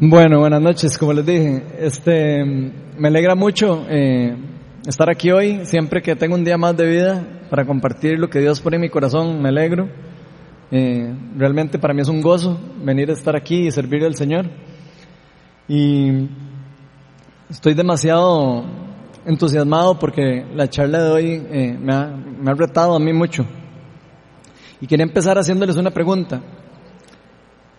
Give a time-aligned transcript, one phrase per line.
[0.00, 1.60] Bueno, buenas noches, como les dije.
[1.80, 4.32] Este, me alegra mucho eh,
[4.86, 8.38] estar aquí hoy, siempre que tengo un día más de vida para compartir lo que
[8.38, 9.88] Dios pone en mi corazón, me alegro.
[10.70, 14.46] Eh, realmente para mí es un gozo venir a estar aquí y servir al Señor.
[15.66, 16.28] Y
[17.50, 18.66] estoy demasiado
[19.26, 23.44] entusiasmado porque la charla de hoy eh, me, ha, me ha retado a mí mucho.
[24.80, 26.40] Y quería empezar haciéndoles una pregunta.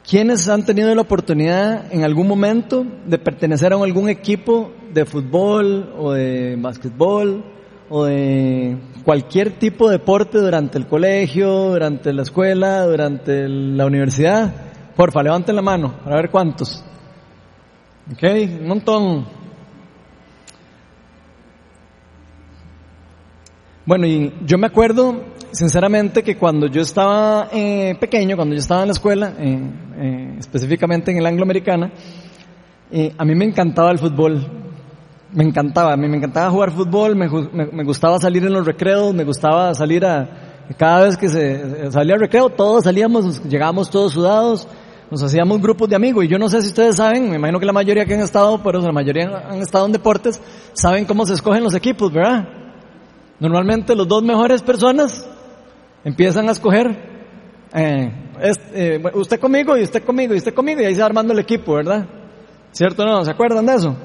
[0.09, 5.93] ¿Quiénes han tenido la oportunidad en algún momento de pertenecer a algún equipo de fútbol
[5.99, 7.45] o de básquetbol
[7.89, 8.75] o de
[9.05, 14.51] cualquier tipo de deporte durante el colegio, durante la escuela, durante la universidad?
[14.95, 16.83] Porfa, levanten la mano para ver cuántos.
[18.11, 18.23] Ok,
[18.61, 19.27] un montón.
[23.85, 28.81] Bueno, y yo me acuerdo sinceramente que cuando yo estaba eh, pequeño, cuando yo estaba
[28.81, 29.59] en la escuela, eh,
[29.97, 31.91] eh, específicamente en el angloamericana,
[33.17, 34.45] a mí me encantaba el fútbol.
[35.31, 38.65] Me encantaba, a mí me encantaba jugar fútbol, me, me, me gustaba salir en los
[38.65, 40.27] recreos, me gustaba salir a,
[40.75, 44.67] cada vez que se salía al recreo, todos salíamos, llegábamos todos sudados,
[45.11, 46.25] nos hacíamos grupos de amigos.
[46.25, 48.61] Y yo no sé si ustedes saben, me imagino que la mayoría que han estado,
[48.63, 50.41] pero la mayoría han estado en deportes,
[50.73, 52.47] saben cómo se escogen los equipos, ¿verdad?
[53.39, 55.27] Normalmente los dos mejores personas
[56.03, 56.95] empiezan a escoger,
[57.73, 58.11] eh,
[58.73, 61.39] eh, usted conmigo y usted conmigo y usted conmigo y ahí se va armando el
[61.39, 62.07] equipo, ¿verdad?
[62.71, 63.25] ¿Cierto o no?
[63.25, 63.95] ¿Se acuerdan de eso?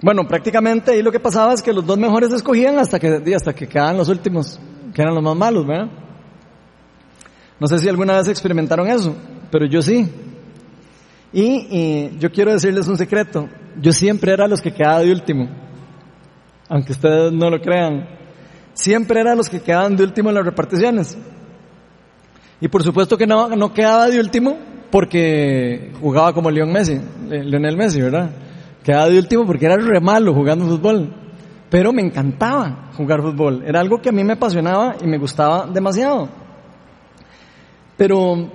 [0.00, 3.54] Bueno, prácticamente ahí lo que pasaba es que los dos mejores escogían hasta que, hasta
[3.54, 4.60] que quedaban los últimos,
[4.92, 5.88] que eran los más malos, ¿verdad?
[7.58, 9.14] No sé si alguna vez experimentaron eso,
[9.50, 10.08] pero yo sí.
[11.32, 13.48] Y, y yo quiero decirles un secreto,
[13.80, 15.48] yo siempre era los que quedaba de último,
[16.68, 18.23] aunque ustedes no lo crean
[18.74, 21.16] siempre era los que quedaban de último en las reparticiones.
[22.60, 24.56] Y por supuesto que no, no quedaba de último
[24.90, 28.30] porque jugaba como Leon Messi, Lionel Messi, ¿verdad?
[28.82, 31.12] Quedaba de último porque era re malo jugando fútbol.
[31.70, 33.64] Pero me encantaba jugar fútbol.
[33.66, 36.28] Era algo que a mí me apasionaba y me gustaba demasiado.
[37.96, 38.50] Pero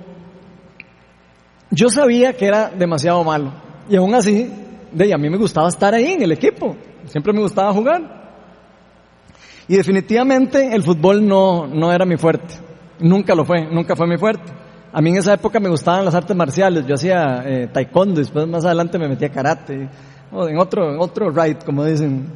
[1.70, 3.52] yo sabía que era demasiado malo.
[3.88, 4.50] Y aún así,
[4.92, 6.76] de, a mí me gustaba estar ahí en el equipo.
[7.06, 8.19] Siempre me gustaba jugar.
[9.70, 12.54] Y definitivamente el fútbol no, no era mi fuerte.
[12.98, 14.50] Nunca lo fue, nunca fue mi fuerte.
[14.92, 16.84] A mí en esa época me gustaban las artes marciales.
[16.88, 19.88] Yo hacía eh, taekwondo, después más adelante me metía karate,
[20.32, 22.26] o en otro, en otro ride, como dicen.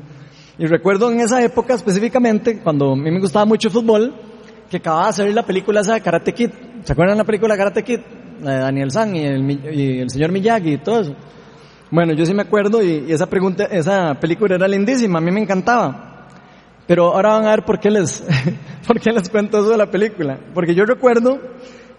[0.58, 4.14] Y recuerdo en esa época específicamente, cuando a mí me gustaba mucho el fútbol,
[4.70, 6.50] que acababa de salir la película esa de Karate Kid.
[6.84, 7.98] ¿Se acuerdan la película Karate Kid?
[8.42, 11.16] La de Daniel San y el, y el señor Miyagi y todo eso.
[11.90, 15.32] Bueno, yo sí me acuerdo y, y esa, pregunta, esa película era lindísima, a mí
[15.32, 16.13] me encantaba.
[16.86, 18.22] Pero ahora van a ver por qué les,
[18.86, 20.38] por qué les cuento eso de la película.
[20.52, 21.38] Porque yo recuerdo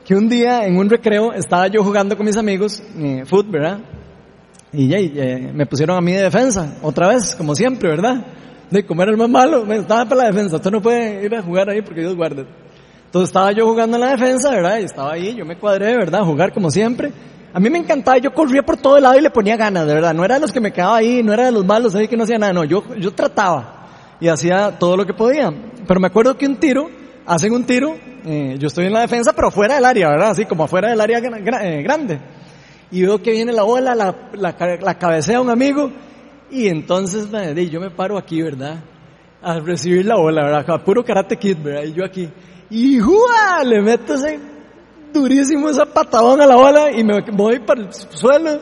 [0.06, 3.80] que un día en un recreo estaba yo jugando con mis amigos, eh, fútbol, ¿verdad?
[4.72, 8.24] Y eh, me pusieron a mí de defensa, otra vez, como siempre, ¿verdad?
[8.70, 11.42] De comer el más malo, me estaba para la defensa, usted no puede ir a
[11.42, 12.46] jugar ahí porque Dios guarde.
[13.06, 14.80] Entonces estaba yo jugando en la defensa, ¿verdad?
[14.80, 16.22] Y estaba ahí, yo me cuadré, ¿verdad?
[16.24, 17.12] Jugar como siempre.
[17.54, 20.14] A mí me encantaba, yo corría por todo el lado y le ponía ganas, verdad.
[20.14, 22.18] No era de los que me quedaba ahí, no era de los malos ahí que
[22.18, 23.75] no hacía nada, no, yo, yo trataba
[24.20, 25.54] y hacía todo lo que podía.
[25.88, 26.90] Pero me acuerdo que un tiro,
[27.26, 27.96] hacen un tiro,
[28.26, 30.32] eh, yo estoy en la defensa, pero fuera del área, ¿verdad?
[30.32, 32.20] Así como afuera del área eh, grande.
[32.92, 35.92] Y veo que viene la bola, la, la, la cabecea un amigo,
[36.50, 37.28] y entonces
[37.70, 38.84] yo me paro aquí, ¿verdad?
[39.42, 40.84] A recibir la bola, ¿verdad?
[40.84, 41.84] puro karate kid, ¿verdad?
[41.84, 42.30] Y yo aquí,
[42.70, 43.64] y ¡jua!
[43.64, 44.40] Le meto ese
[45.14, 48.60] durísimo esa patadón a la bola y me voy para el suelo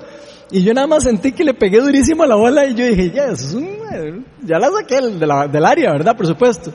[0.53, 3.09] y yo nada más sentí que le pegué durísimo a la bola y yo dije,
[3.09, 6.16] ya, eso es un, ya la saqué de la, del área, ¿verdad?
[6.16, 6.72] Por supuesto.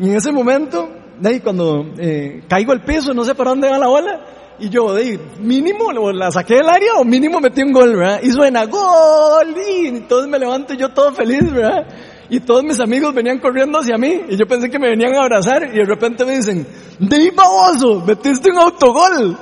[0.00, 0.88] Y en ese momento,
[1.20, 4.20] de ahí cuando eh, caigo al piso, no sé para dónde va la bola,
[4.58, 8.20] y yo, de ahí, mínimo, la saqué del área o mínimo metí un gol, ¿verdad?
[8.20, 11.86] Y suena, gol, y entonces me levanto yo todo feliz, ¿verdad?
[12.28, 15.22] Y todos mis amigos venían corriendo hacia mí, y yo pensé que me venían a
[15.22, 16.66] abrazar, y de repente me dicen,
[16.98, 19.38] de baboso, metiste un autogol.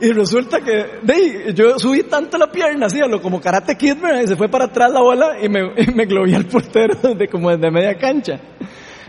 [0.00, 4.28] Y resulta que, de, yo subí tanto la pierna, así, lo como karate kid, y
[4.28, 7.50] se fue para atrás la bola y me, y me globé al portero de como
[7.50, 8.40] desde media cancha.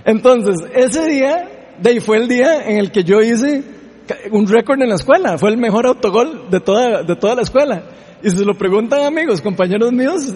[0.03, 3.63] Entonces, ese día, de ahí fue el día en el que yo hice
[4.31, 5.37] un récord en la escuela.
[5.37, 7.83] Fue el mejor autogol de toda, de toda la escuela.
[8.23, 10.33] Y si se lo preguntan amigos, compañeros míos,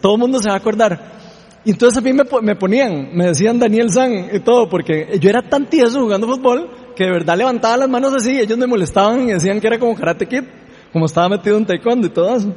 [0.00, 1.16] todo el mundo se va a acordar.
[1.64, 5.28] Y entonces a mí me, me ponían, me decían Daniel San y todo, porque yo
[5.28, 9.28] era tan tieso jugando fútbol que de verdad levantaba las manos así, ellos me molestaban
[9.28, 10.44] y decían que era como karate kid,
[10.92, 12.52] como estaba metido en taekwondo y todo eso.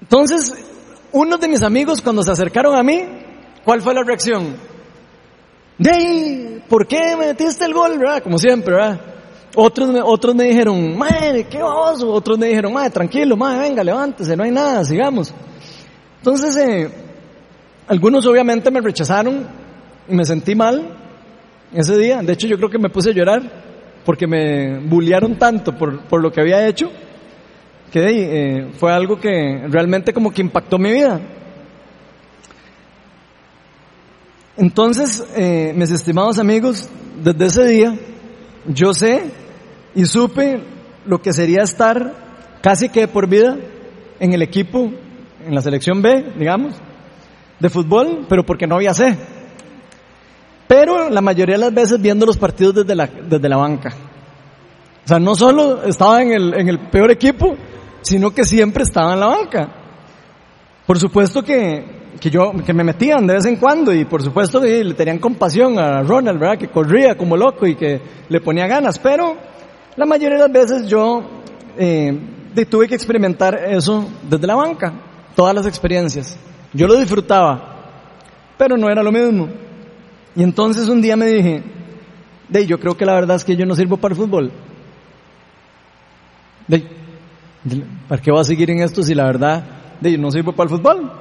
[0.00, 0.54] Entonces,
[1.12, 3.02] uno de mis amigos cuando se acercaron a mí,
[3.64, 4.56] ¿cuál fue la reacción?
[5.78, 6.62] ¡Dey!
[6.68, 8.22] ¿Por qué me metiste el gol, verdad?
[8.22, 9.00] Como siempre, ¿verdad?
[9.54, 12.10] Otros me, otros me dijeron, madre, qué oso.
[12.10, 15.32] Otros me dijeron, madre, tranquilo, madre, venga, levántese, no hay nada, sigamos.
[16.18, 16.90] Entonces, eh,
[17.86, 19.62] algunos obviamente me rechazaron
[20.08, 21.01] me sentí mal
[21.74, 22.22] ese día.
[22.22, 23.42] De hecho, yo creo que me puse a llorar
[24.04, 26.90] porque me bullearon tanto por, por lo que había hecho
[27.92, 31.20] que eh, fue algo que realmente como que impactó mi vida.
[34.56, 36.88] Entonces, eh, mis estimados amigos,
[37.22, 37.98] desde ese día
[38.66, 39.24] yo sé
[39.94, 40.60] y supe
[41.04, 42.14] lo que sería estar
[42.62, 43.58] casi que por vida
[44.20, 44.90] en el equipo,
[45.44, 46.74] en la selección B, digamos,
[47.60, 49.16] de fútbol, pero porque no había C.
[50.72, 53.92] Pero la mayoría de las veces viendo los partidos desde la, desde la banca.
[55.04, 57.54] O sea, no solo estaba en el, en el peor equipo,
[58.00, 59.68] sino que siempre estaba en la banca.
[60.86, 64.62] Por supuesto que que yo, que me metían de vez en cuando y por supuesto
[64.62, 66.56] que le tenían compasión a Ronald, ¿verdad?
[66.56, 69.36] Que corría como loco y que le ponía ganas, pero
[69.96, 71.22] la mayoría de las veces yo
[71.76, 72.18] eh,
[72.70, 74.90] tuve que experimentar eso desde la banca,
[75.36, 76.34] todas las experiencias.
[76.72, 77.76] Yo lo disfrutaba,
[78.56, 79.71] pero no era lo mismo.
[80.34, 81.62] Y entonces un día me dije,
[82.48, 84.52] de yo creo que la verdad es que yo no sirvo para el fútbol.
[86.68, 86.84] De,
[88.08, 89.64] ¿Para qué voy a seguir en esto si la verdad
[90.00, 91.12] de yo no sirvo para el fútbol?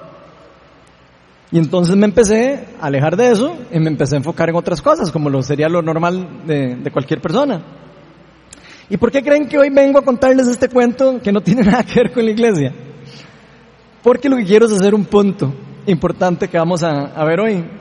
[1.51, 4.81] Y entonces me empecé a alejar de eso y me empecé a enfocar en otras
[4.81, 7.61] cosas, como lo sería lo normal de, cualquier persona.
[8.89, 11.83] ¿Y por qué creen que hoy vengo a contarles este cuento que no tiene nada
[11.83, 12.73] que ver con la iglesia?
[14.01, 15.53] Porque lo que quiero es hacer un punto
[15.85, 17.80] importante que vamos a ver hoy.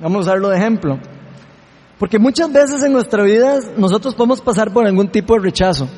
[0.00, 0.98] Vamos a usarlo de ejemplo.
[1.98, 5.88] Porque muchas veces en nuestra vida nosotros podemos pasar por algún tipo de rechazo,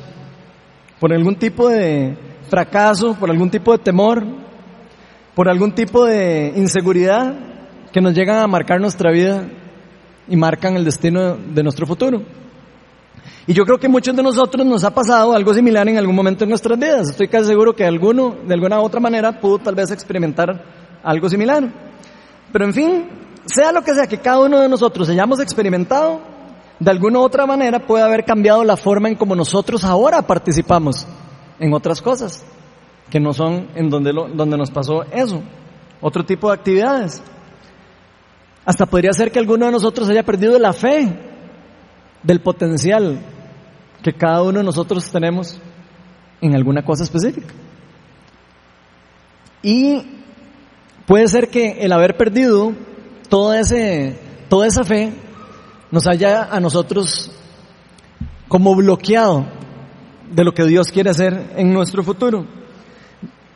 [0.99, 2.17] por algún tipo de
[2.49, 4.23] fracaso, por algún tipo de temor,
[5.35, 7.33] por algún tipo de inseguridad
[7.91, 9.43] que nos llegan a marcar nuestra vida
[10.29, 12.21] y marcan el destino de nuestro futuro.
[13.47, 16.43] Y yo creo que muchos de nosotros nos ha pasado algo similar en algún momento
[16.43, 17.09] en nuestras vidas.
[17.09, 20.63] Estoy casi seguro que alguno, de alguna u otra manera, pudo tal vez experimentar
[21.03, 21.67] algo similar.
[22.51, 23.05] Pero en fin,
[23.53, 26.21] sea lo que sea que cada uno de nosotros hayamos experimentado,
[26.79, 31.05] de alguna u otra manera puede haber cambiado la forma en como nosotros ahora participamos
[31.59, 32.43] en otras cosas
[33.09, 35.41] que no son en donde, donde nos pasó eso,
[35.99, 37.21] otro tipo de actividades.
[38.65, 41.07] Hasta podría ser que alguno de nosotros haya perdido la fe
[42.21, 43.19] del potencial
[44.03, 45.59] que cada uno de nosotros tenemos
[46.39, 47.53] en alguna cosa específica.
[49.61, 50.01] Y
[51.05, 52.73] puede ser que el haber perdido
[53.29, 55.13] toda, ese, toda esa fe
[55.91, 57.31] nos haya a nosotros
[58.47, 59.45] como bloqueado
[60.31, 62.45] de lo que Dios quiere hacer en nuestro futuro.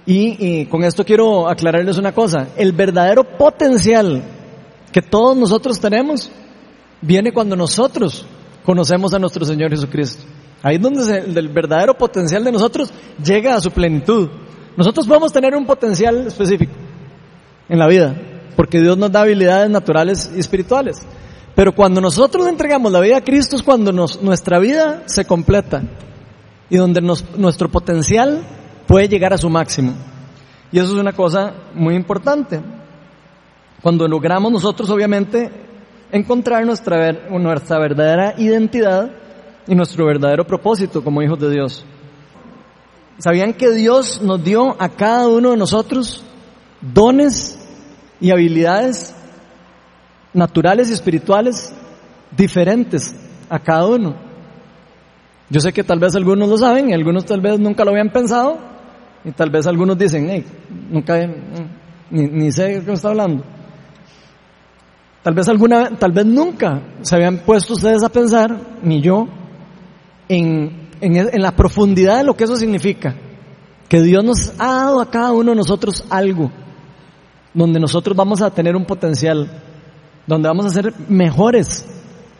[0.05, 4.21] Y, con esto quiero aclararles una cosa, el verdadero potencial
[4.91, 6.29] que todos nosotros tenemos
[7.01, 8.25] viene cuando nosotros
[8.65, 10.23] conocemos a nuestro Señor Jesucristo.
[10.61, 12.91] Ahí es donde el verdadero potencial de nosotros
[13.23, 14.29] llega a su plenitud.
[14.75, 16.73] Nosotros podemos tener un potencial específico
[17.69, 18.13] en la vida,
[18.55, 21.01] porque Dios nos da habilidades naturales y espirituales.
[21.55, 25.83] Pero cuando nosotros entregamos la vida a Cristo es cuando nuestra vida se completa
[26.69, 28.41] y donde nuestro potencial
[28.88, 29.94] puede llegar a su máximo.
[30.71, 32.59] Y eso es una cosa muy importante.
[33.81, 35.51] Cuando logramos nosotros, obviamente,
[36.11, 39.11] encontrar nuestra, nuestra verdadera identidad
[39.67, 41.85] y nuestro verdadero propósito como hijos de Dios.
[43.19, 46.23] ¿Sabían que Dios nos dio a cada uno de nosotros
[46.81, 47.59] dones
[48.19, 49.15] y habilidades
[50.33, 51.73] naturales y espirituales
[52.35, 53.15] diferentes
[53.49, 54.15] a cada uno?
[55.49, 58.11] Yo sé que tal vez algunos lo saben y algunos tal vez nunca lo habían
[58.11, 58.57] pensado,
[59.25, 60.45] y tal vez algunos dicen, hey,
[60.89, 61.17] nunca,
[62.09, 63.43] ni, ni sé de qué me está hablando.
[65.21, 69.27] Tal vez alguna, tal vez nunca se habían puesto ustedes a pensar, ni yo,
[70.27, 73.15] en, en, en la profundidad de lo que eso significa.
[73.87, 76.51] Que Dios nos ha dado a cada uno de nosotros algo,
[77.54, 79.48] donde nosotros vamos a tener un potencial,
[80.26, 81.86] donde vamos a ser mejores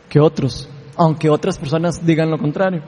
[0.10, 2.82] que otros, aunque otras personas digan lo contrario.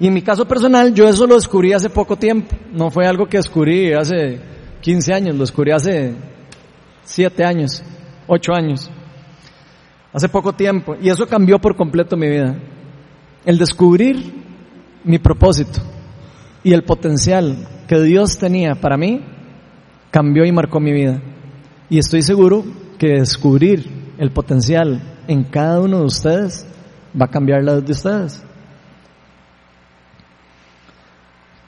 [0.00, 2.54] Y en mi caso personal, yo eso lo descubrí hace poco tiempo.
[2.72, 4.40] No fue algo que descubrí hace
[4.80, 6.14] 15 años, lo descubrí hace
[7.04, 7.82] 7 años,
[8.28, 8.90] 8 años.
[10.12, 10.94] Hace poco tiempo.
[11.00, 12.56] Y eso cambió por completo mi vida.
[13.44, 14.34] El descubrir
[15.02, 15.80] mi propósito
[16.62, 19.20] y el potencial que Dios tenía para mí
[20.10, 21.20] cambió y marcó mi vida.
[21.90, 22.64] Y estoy seguro
[22.98, 26.66] que descubrir el potencial en cada uno de ustedes
[27.18, 28.44] va a cambiar la de ustedes.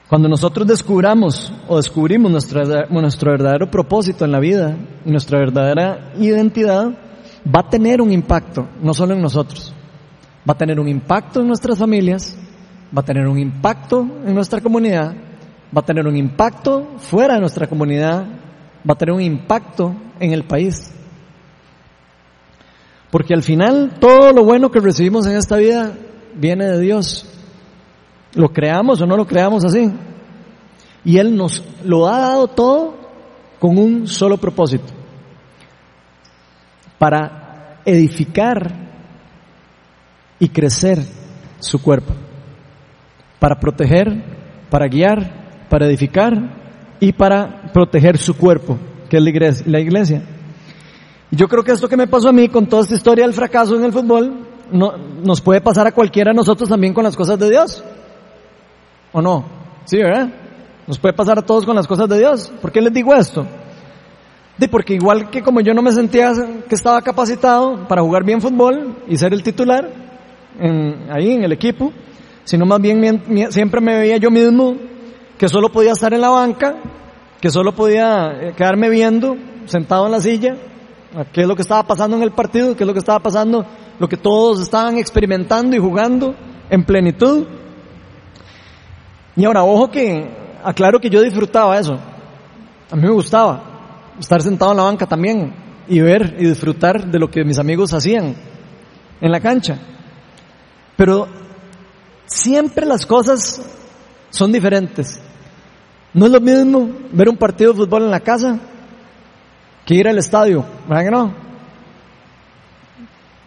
[0.09, 6.89] Cuando nosotros descubramos o descubrimos nuestro verdadero propósito en la vida nuestra verdadera identidad,
[7.47, 9.73] va a tener un impacto, no solo en nosotros,
[10.47, 12.37] va a tener un impacto en nuestras familias,
[12.95, 15.13] va a tener un impacto en nuestra comunidad,
[15.75, 18.25] va a tener un impacto fuera de nuestra comunidad,
[18.87, 20.93] va a tener un impacto en el país.
[23.09, 25.93] Porque al final todo lo bueno que recibimos en esta vida
[26.35, 27.25] viene de Dios.
[28.33, 29.91] Lo creamos o no lo creamos así.
[31.03, 32.95] Y Él nos lo ha dado todo
[33.59, 34.93] con un solo propósito.
[36.97, 38.71] Para edificar
[40.39, 40.99] y crecer
[41.59, 42.13] su cuerpo.
[43.39, 44.23] Para proteger,
[44.69, 45.40] para guiar,
[45.71, 46.33] para edificar
[46.99, 48.77] y para proteger su cuerpo,
[49.09, 50.21] que es la iglesia.
[51.31, 53.33] Y yo creo que esto que me pasó a mí con toda esta historia del
[53.33, 57.15] fracaso en el fútbol, no, nos puede pasar a cualquiera de nosotros también con las
[57.15, 57.81] cosas de Dios.
[59.13, 59.45] ¿O no?
[59.85, 60.27] Sí, ¿verdad?
[60.87, 62.51] Nos puede pasar a todos con las cosas de Dios.
[62.61, 63.47] ¿Por qué les digo esto?
[64.57, 66.33] De porque igual que como yo no me sentía
[66.67, 69.89] que estaba capacitado para jugar bien fútbol y ser el titular
[71.09, 71.93] ahí en el equipo,
[72.43, 74.91] sino más bien siempre me veía yo mismo
[75.41, 76.75] que solo podía estar en la banca,
[77.41, 80.55] que solo podía eh, quedarme viendo, sentado en la silla,
[81.33, 83.65] qué es lo que estaba pasando en el partido, qué es lo que estaba pasando,
[83.97, 86.35] lo que todos estaban experimentando y jugando
[86.69, 87.47] en plenitud.
[89.35, 90.29] Y ahora, ojo que,
[90.63, 91.97] aclaro que yo disfrutaba eso.
[92.91, 95.55] A mí me gustaba estar sentado en la banca también
[95.87, 98.35] y ver y disfrutar de lo que mis amigos hacían
[99.19, 99.79] en la cancha.
[100.95, 101.27] Pero
[102.27, 103.59] siempre las cosas
[104.29, 105.19] son diferentes.
[106.13, 108.59] No es lo mismo ver un partido de fútbol en la casa
[109.85, 111.33] que ir al estadio, ¿verdad que no?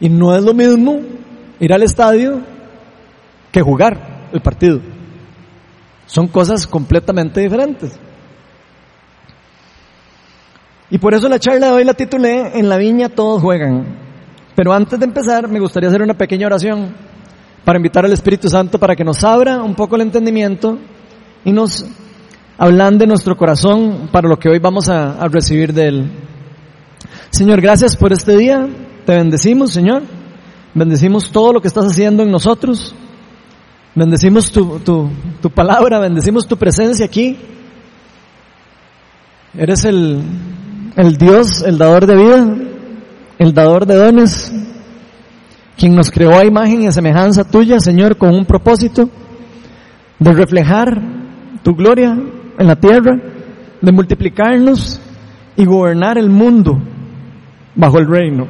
[0.00, 1.00] Y no es lo mismo
[1.61, 2.40] ir al estadio
[3.52, 4.80] que jugar el partido.
[6.06, 7.99] Son cosas completamente diferentes.
[10.90, 13.85] Y por eso la charla de hoy la titulé En la viña todos juegan.
[14.54, 16.94] Pero antes de empezar me gustaría hacer una pequeña oración
[17.64, 20.78] para invitar al Espíritu Santo para que nos abra un poco el entendimiento
[21.44, 21.87] y nos
[22.58, 26.11] hablan de nuestro corazón para lo que hoy vamos a, a recibir de Él.
[27.30, 28.66] Señor, gracias por este día.
[29.04, 30.02] Te bendecimos, Señor.
[30.75, 32.94] Bendecimos todo lo que estás haciendo en nosotros.
[33.94, 35.08] Bendecimos tu, tu,
[35.40, 37.37] tu palabra, bendecimos tu presencia aquí.
[39.56, 40.20] Eres el,
[40.96, 42.56] el Dios, el dador de vida,
[43.38, 44.52] el dador de dones,
[45.76, 49.08] quien nos creó a imagen y a semejanza tuya, Señor, con un propósito
[50.18, 51.00] de reflejar
[51.62, 52.16] tu gloria
[52.58, 53.18] en la tierra,
[53.80, 55.00] de multiplicarnos
[55.56, 56.78] y gobernar el mundo
[57.75, 58.46] bajo el reino,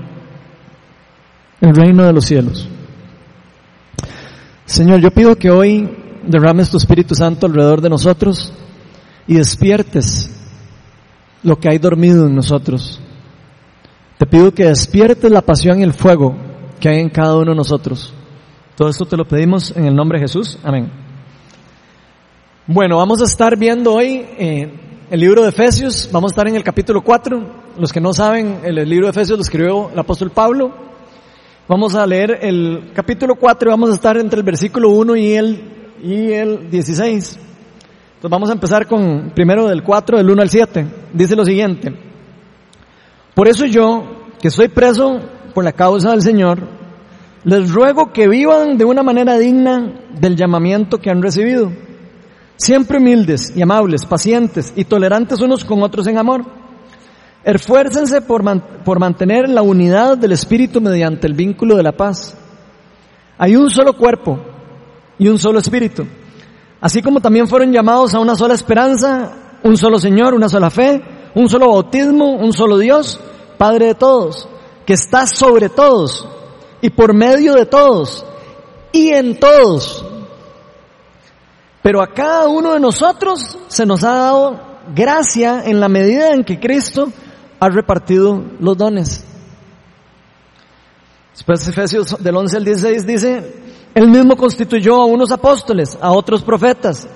[1.60, 2.68] el reino de los cielos.
[4.66, 5.88] Señor, yo pido que hoy
[6.26, 8.52] derrames tu Espíritu Santo alrededor de nosotros
[9.26, 10.30] y despiertes
[11.42, 13.00] lo que hay dormido en nosotros.
[14.18, 16.34] Te pido que despiertes la pasión y el fuego
[16.80, 18.12] que hay en cada uno de nosotros.
[18.76, 20.58] Todo esto te lo pedimos en el nombre de Jesús.
[20.62, 21.03] Amén.
[22.66, 24.72] Bueno, vamos a estar viendo hoy eh,
[25.10, 26.08] el libro de Efesios.
[26.10, 27.74] Vamos a estar en el capítulo 4.
[27.78, 30.72] Los que no saben, el, libro de Efesios lo escribió el apóstol Pablo.
[31.68, 35.32] Vamos a leer el capítulo 4 y vamos a estar entre el versículo 1 y
[35.34, 35.62] el,
[36.02, 37.36] y el 16.
[37.36, 40.86] Entonces vamos a empezar con primero del 4, del 1 al 7.
[41.12, 41.94] Dice lo siguiente.
[43.34, 45.20] Por eso yo, que soy preso
[45.52, 46.66] por la causa del Señor,
[47.44, 51.70] les ruego que vivan de una manera digna del llamamiento que han recibido.
[52.56, 56.44] Siempre humildes y amables, pacientes y tolerantes unos con otros en amor
[57.44, 58.42] Esfuércense por,
[58.84, 62.34] por mantener la unidad del Espíritu mediante el vínculo de la paz.
[63.36, 64.38] Hay un solo cuerpo
[65.18, 66.06] y un solo Espíritu.
[66.80, 71.02] Así como también fueron llamados a una sola esperanza, un solo Señor, una sola fe,
[71.34, 73.20] un solo bautismo, un solo Dios,
[73.58, 74.48] Padre de todos,
[74.86, 76.26] que está sobre todos
[76.80, 78.24] y por medio de todos
[78.90, 80.04] y en todos.
[81.84, 84.58] Pero a cada uno de nosotros se nos ha dado
[84.94, 87.12] gracia en la medida en que Cristo
[87.60, 89.22] ha repartido los dones.
[91.32, 93.62] Después Efesios del 11 al 16 dice,
[93.94, 97.06] Él mismo constituyó a unos apóstoles, a otros profetas,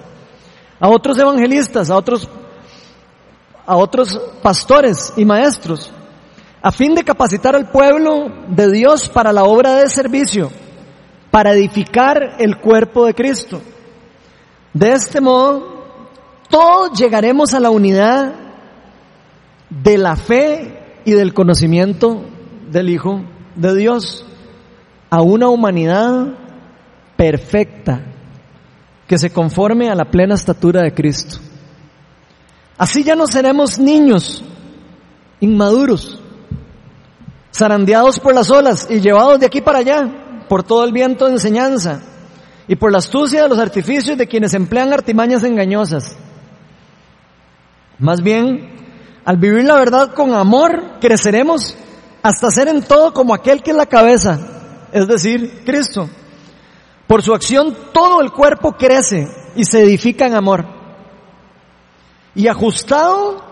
[0.78, 2.28] a otros evangelistas, a otros,
[3.64, 5.90] a otros pastores y maestros,
[6.60, 10.50] a fin de capacitar al pueblo de Dios para la obra de servicio,
[11.30, 13.62] para edificar el cuerpo de Cristo.
[14.72, 15.78] De este modo,
[16.48, 18.34] todos llegaremos a la unidad
[19.70, 22.22] de la fe y del conocimiento
[22.70, 23.22] del Hijo
[23.54, 24.24] de Dios
[25.10, 26.34] a una humanidad
[27.16, 28.02] perfecta
[29.06, 31.38] que se conforme a la plena estatura de Cristo.
[32.76, 34.44] Así ya no seremos niños
[35.40, 36.20] inmaduros,
[37.52, 41.32] zarandeados por las olas y llevados de aquí para allá por todo el viento de
[41.32, 42.02] enseñanza
[42.68, 46.16] y por la astucia de los artificios de quienes emplean artimañas engañosas.
[47.98, 48.76] Más bien,
[49.24, 51.74] al vivir la verdad con amor, creceremos
[52.22, 54.38] hasta ser en todo como aquel que es la cabeza,
[54.92, 56.08] es decir, Cristo.
[57.06, 60.66] Por su acción todo el cuerpo crece y se edifica en amor.
[62.34, 63.42] Y ajustado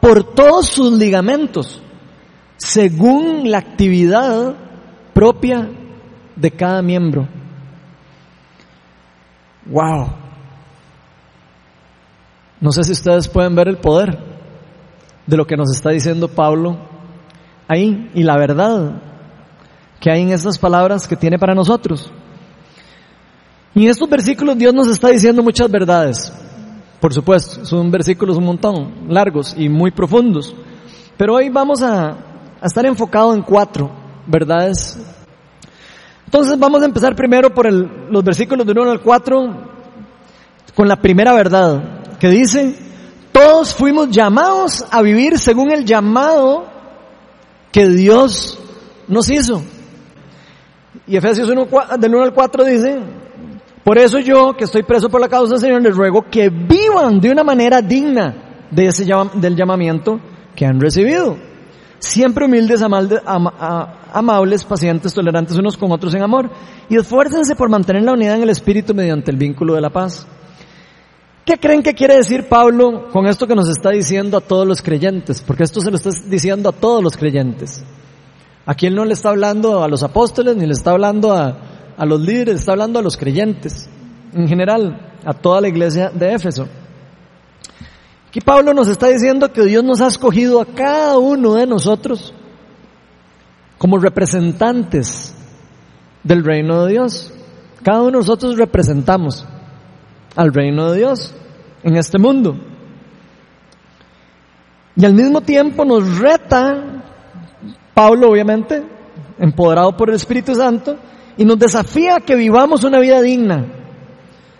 [0.00, 1.80] por todos sus ligamentos,
[2.56, 4.56] según la actividad
[5.14, 5.70] propia
[6.34, 7.37] de cada miembro.
[9.68, 10.08] Wow.
[12.60, 14.18] No sé si ustedes pueden ver el poder
[15.26, 16.76] de lo que nos está diciendo Pablo
[17.68, 19.02] ahí y la verdad
[20.00, 22.10] que hay en estas palabras que tiene para nosotros.
[23.74, 26.32] Y en estos versículos Dios nos está diciendo muchas verdades.
[27.00, 30.54] Por supuesto, son versículos un montón, largos y muy profundos.
[31.16, 32.16] Pero hoy vamos a,
[32.62, 33.90] estar enfocados en cuatro
[34.26, 34.98] verdades.
[36.28, 39.56] Entonces vamos a empezar primero por los versículos de 1 al 4
[40.74, 42.76] con la primera verdad que dice,
[43.32, 46.66] todos fuimos llamados a vivir según el llamado
[47.72, 48.58] que Dios
[49.08, 49.62] nos hizo.
[51.06, 51.66] Y Efesios 1,
[51.98, 52.98] del 1 al 4 dice,
[53.82, 57.20] por eso yo, que estoy preso por la causa del Señor, les ruego que vivan
[57.20, 60.20] de una manera digna de ese del llamamiento
[60.54, 61.38] que han recibido.
[61.98, 62.82] Siempre humildes,
[64.12, 66.50] amables, pacientes, tolerantes unos con otros en amor.
[66.88, 70.26] Y esfuércense por mantener la unidad en el Espíritu mediante el vínculo de la paz.
[71.44, 74.82] ¿Qué creen que quiere decir Pablo con esto que nos está diciendo a todos los
[74.82, 75.42] creyentes?
[75.42, 77.82] Porque esto se lo está diciendo a todos los creyentes.
[78.66, 81.56] Aquí él no le está hablando a los apóstoles ni le está hablando a,
[81.96, 83.88] a los líderes, está hablando a los creyentes,
[84.34, 86.68] en general, a toda la iglesia de Éfeso.
[88.28, 92.34] Aquí Pablo nos está diciendo que Dios nos ha escogido a cada uno de nosotros
[93.78, 95.34] como representantes
[96.24, 97.32] del reino de Dios.
[97.82, 99.46] Cada uno de nosotros representamos
[100.36, 101.34] al reino de Dios
[101.82, 102.56] en este mundo.
[104.96, 107.04] Y al mismo tiempo nos reta,
[107.94, 108.82] Pablo obviamente,
[109.38, 110.96] empoderado por el Espíritu Santo,
[111.36, 113.64] y nos desafía a que vivamos una vida digna,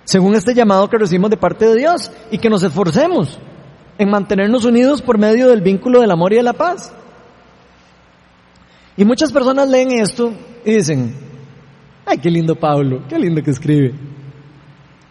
[0.05, 3.37] según este llamado que recibimos de parte de Dios, y que nos esforcemos
[3.99, 6.93] en mantenernos unidos por medio del vínculo del amor y de la paz.
[8.99, 10.35] Y muchas personas leen esto
[10.65, 11.15] y dicen,
[12.05, 13.95] ay, qué lindo Pablo, qué lindo que escribe.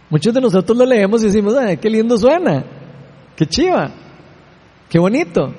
[0.09, 2.65] Muchos de nosotros lo leemos y decimos, ay, qué lindo suena,
[3.33, 3.89] qué chiva,
[4.89, 5.53] qué bonito.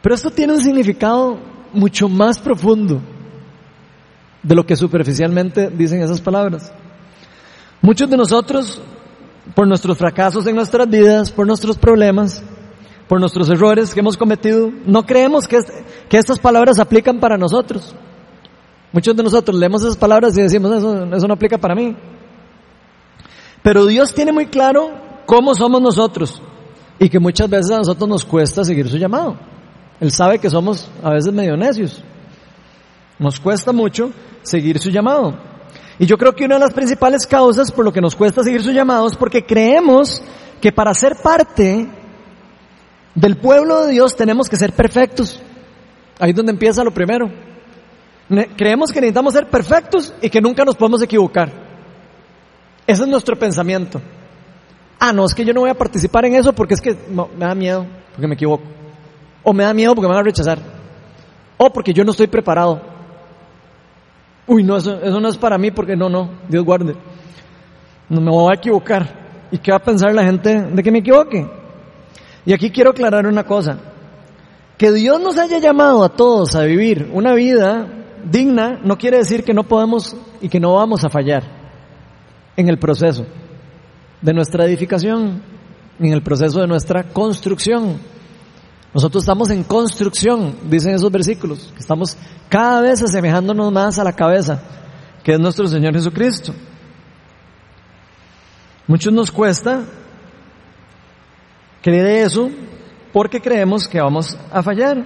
[0.00, 1.36] Pero esto tiene un significado
[1.72, 3.00] mucho más profundo
[4.40, 6.72] de lo que superficialmente dicen esas palabras.
[7.82, 8.80] Muchos de nosotros,
[9.52, 12.40] por nuestros fracasos en nuestras vidas, por nuestros problemas,
[13.08, 15.58] por nuestros errores que hemos cometido, no creemos que,
[16.08, 17.94] que estas palabras aplican para nosotros.
[18.92, 21.96] Muchos de nosotros leemos esas palabras y decimos, eso, eso no aplica para mí.
[23.62, 24.90] Pero Dios tiene muy claro
[25.26, 26.40] cómo somos nosotros
[26.98, 29.36] y que muchas veces a nosotros nos cuesta seguir su llamado.
[30.00, 32.02] Él sabe que somos a veces medio necios.
[33.18, 34.10] Nos cuesta mucho
[34.42, 35.34] seguir su llamado.
[35.98, 38.62] Y yo creo que una de las principales causas por lo que nos cuesta seguir
[38.62, 40.22] su llamado es porque creemos
[40.60, 41.88] que para ser parte
[43.14, 45.40] del pueblo de Dios tenemos que ser perfectos.
[46.18, 47.30] Ahí es donde empieza lo primero.
[48.56, 51.50] Creemos que necesitamos ser perfectos y que nunca nos podemos equivocar.
[52.86, 54.00] Ese es nuestro pensamiento.
[54.98, 57.46] Ah, no, es que yo no voy a participar en eso porque es que me
[57.46, 58.64] da miedo, porque me equivoco.
[59.42, 60.58] O me da miedo porque me van a rechazar.
[61.56, 62.98] O porque yo no estoy preparado
[64.48, 66.96] uy, no, eso, no es para mí porque no, no, Dios guarde.
[68.08, 69.28] No me voy a equivocar.
[69.52, 71.46] ¿Y qué va a pensar la gente de que me equivoque?
[72.48, 73.78] Y aquí quiero aclarar una cosa.
[74.78, 77.86] Que Dios nos haya llamado a todos a vivir una vida
[78.24, 81.42] digna no quiere decir que no podemos y que no vamos a fallar
[82.56, 83.26] en el proceso
[84.22, 85.42] de nuestra edificación,
[86.00, 87.98] en el proceso de nuestra construcción.
[88.94, 92.16] Nosotros estamos en construcción, dicen esos versículos, que estamos
[92.48, 94.62] cada vez asemejándonos más a la cabeza,
[95.22, 96.54] que es nuestro Señor Jesucristo.
[98.86, 99.84] Muchos nos cuesta
[101.82, 102.50] creer eso
[103.12, 105.04] porque creemos que vamos a fallar.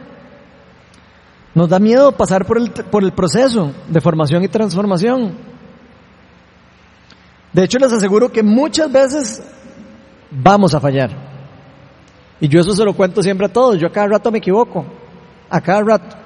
[1.54, 5.34] Nos da miedo pasar por el, por el proceso de formación y transformación.
[7.52, 9.42] De hecho, les aseguro que muchas veces
[10.30, 11.10] vamos a fallar.
[12.40, 13.78] Y yo eso se lo cuento siempre a todos.
[13.78, 14.84] Yo a cada rato me equivoco.
[15.50, 16.16] A cada rato.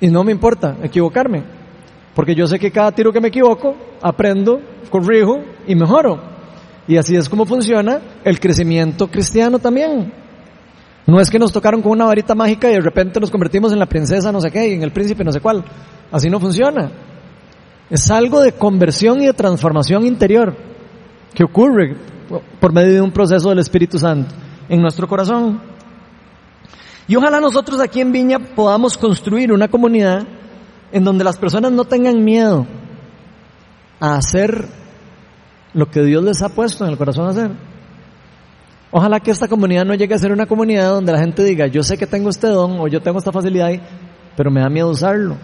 [0.00, 1.44] Y no me importa equivocarme.
[2.14, 4.60] Porque yo sé que cada tiro que me equivoco, aprendo,
[4.90, 6.37] corrijo y mejoro.
[6.88, 10.10] Y así es como funciona el crecimiento cristiano también.
[11.06, 13.78] No es que nos tocaron con una varita mágica y de repente nos convertimos en
[13.78, 15.62] la princesa no sé qué y en el príncipe no sé cuál.
[16.10, 16.90] Así no funciona.
[17.90, 20.56] Es algo de conversión y de transformación interior
[21.34, 21.94] que ocurre
[22.58, 24.34] por medio de un proceso del Espíritu Santo
[24.68, 25.60] en nuestro corazón.
[27.06, 30.26] Y ojalá nosotros aquí en Viña podamos construir una comunidad
[30.92, 32.66] en donde las personas no tengan miedo
[34.00, 34.68] a hacer
[35.78, 37.52] lo que Dios les ha puesto en el corazón hacer.
[38.90, 41.84] Ojalá que esta comunidad no llegue a ser una comunidad donde la gente diga, yo
[41.84, 43.70] sé que tengo este don o yo tengo esta facilidad,
[44.36, 45.36] pero me da miedo usarlo.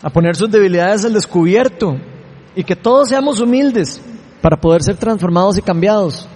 [0.00, 1.96] A poner sus debilidades al descubierto
[2.54, 4.00] y que todos seamos humildes
[4.40, 6.28] para poder ser transformados y cambiados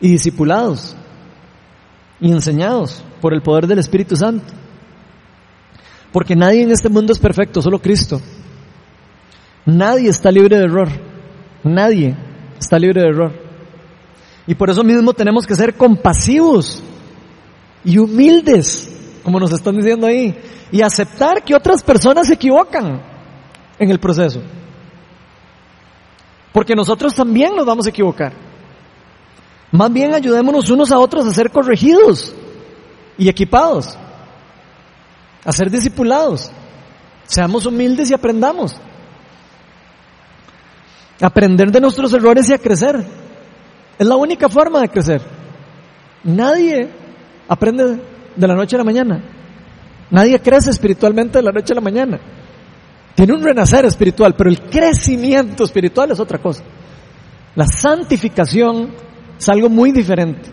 [0.00, 0.96] y discipulados
[2.18, 4.50] y enseñados por el poder del Espíritu Santo.
[6.10, 8.18] Porque nadie en este mundo es perfecto, solo Cristo.
[9.66, 10.88] Nadie está libre de error.
[11.62, 12.16] Nadie
[12.58, 13.32] está libre de error.
[14.46, 16.82] Y por eso mismo tenemos que ser compasivos
[17.84, 18.90] y humildes,
[19.22, 20.36] como nos están diciendo ahí,
[20.72, 23.00] y aceptar que otras personas se equivocan
[23.78, 24.40] en el proceso.
[26.52, 28.32] Porque nosotros también nos vamos a equivocar.
[29.72, 32.34] Más bien ayudémonos unos a otros a ser corregidos
[33.16, 33.96] y equipados,
[35.44, 36.50] a ser discipulados.
[37.24, 38.74] Seamos humildes y aprendamos.
[41.20, 43.04] Aprender de nuestros errores y a crecer.
[43.98, 45.20] Es la única forma de crecer.
[46.24, 46.88] Nadie
[47.48, 48.00] aprende
[48.36, 49.22] de la noche a la mañana.
[50.10, 52.20] Nadie crece espiritualmente de la noche a la mañana.
[53.14, 56.62] Tiene un renacer espiritual, pero el crecimiento espiritual es otra cosa.
[57.54, 58.90] La santificación
[59.38, 60.50] es algo muy diferente.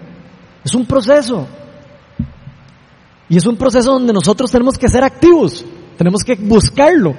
[0.63, 1.47] Es un proceso.
[3.29, 5.65] Y es un proceso donde nosotros tenemos que ser activos,
[5.97, 7.15] tenemos que buscarlo.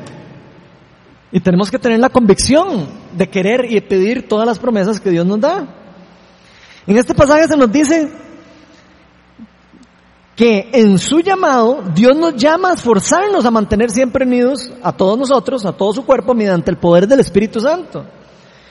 [1.31, 5.27] Y tenemos que tener la convicción de querer y pedir todas las promesas que Dios
[5.27, 5.67] nos da.
[6.87, 8.11] En este pasaje se nos dice
[10.35, 15.19] que en su llamado Dios nos llama a esforzarnos a mantener siempre unidos a todos
[15.19, 18.07] nosotros, a todo su cuerpo, mediante el poder del Espíritu Santo.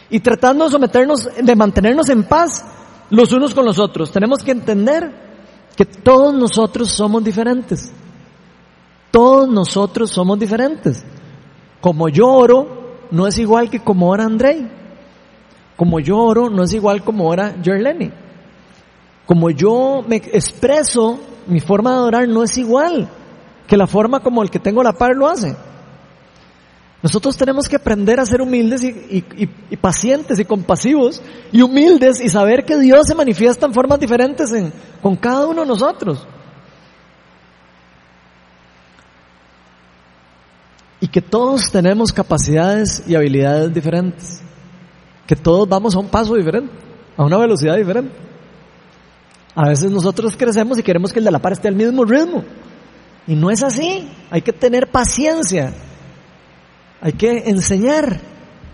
[0.09, 2.65] Y tratando de someternos, de mantenernos en paz
[3.09, 4.11] los unos con los otros.
[4.11, 5.11] Tenemos que entender
[5.75, 7.91] que todos nosotros somos diferentes.
[9.11, 11.03] Todos nosotros somos diferentes.
[11.81, 12.67] Como yo oro,
[13.11, 14.67] no es igual que como ora Andrei.
[15.75, 18.11] Como yo oro, no es igual como ora Jerleni.
[19.25, 23.09] Como yo me expreso mi forma de adorar no es igual
[23.67, 25.55] que la forma como el que tengo la par lo hace.
[27.03, 29.21] Nosotros tenemos que aprender a ser humildes y,
[29.79, 34.73] pacientes y compasivos y humildes y saber que Dios se manifiesta en formas diferentes en,
[35.01, 36.25] con cada uno de nosotros.
[40.99, 44.41] Y que todos tenemos capacidades y habilidades diferentes.
[45.27, 46.71] Que todos vamos a un paso diferente,
[47.15, 48.13] a una velocidad diferente.
[49.53, 52.43] A veces nosotros crecemos y queremos que el de la par esté al mismo ritmo.
[53.27, 54.07] Y no es así.
[54.29, 55.73] Hay que tener paciencia.
[57.01, 58.19] Hay que enseñar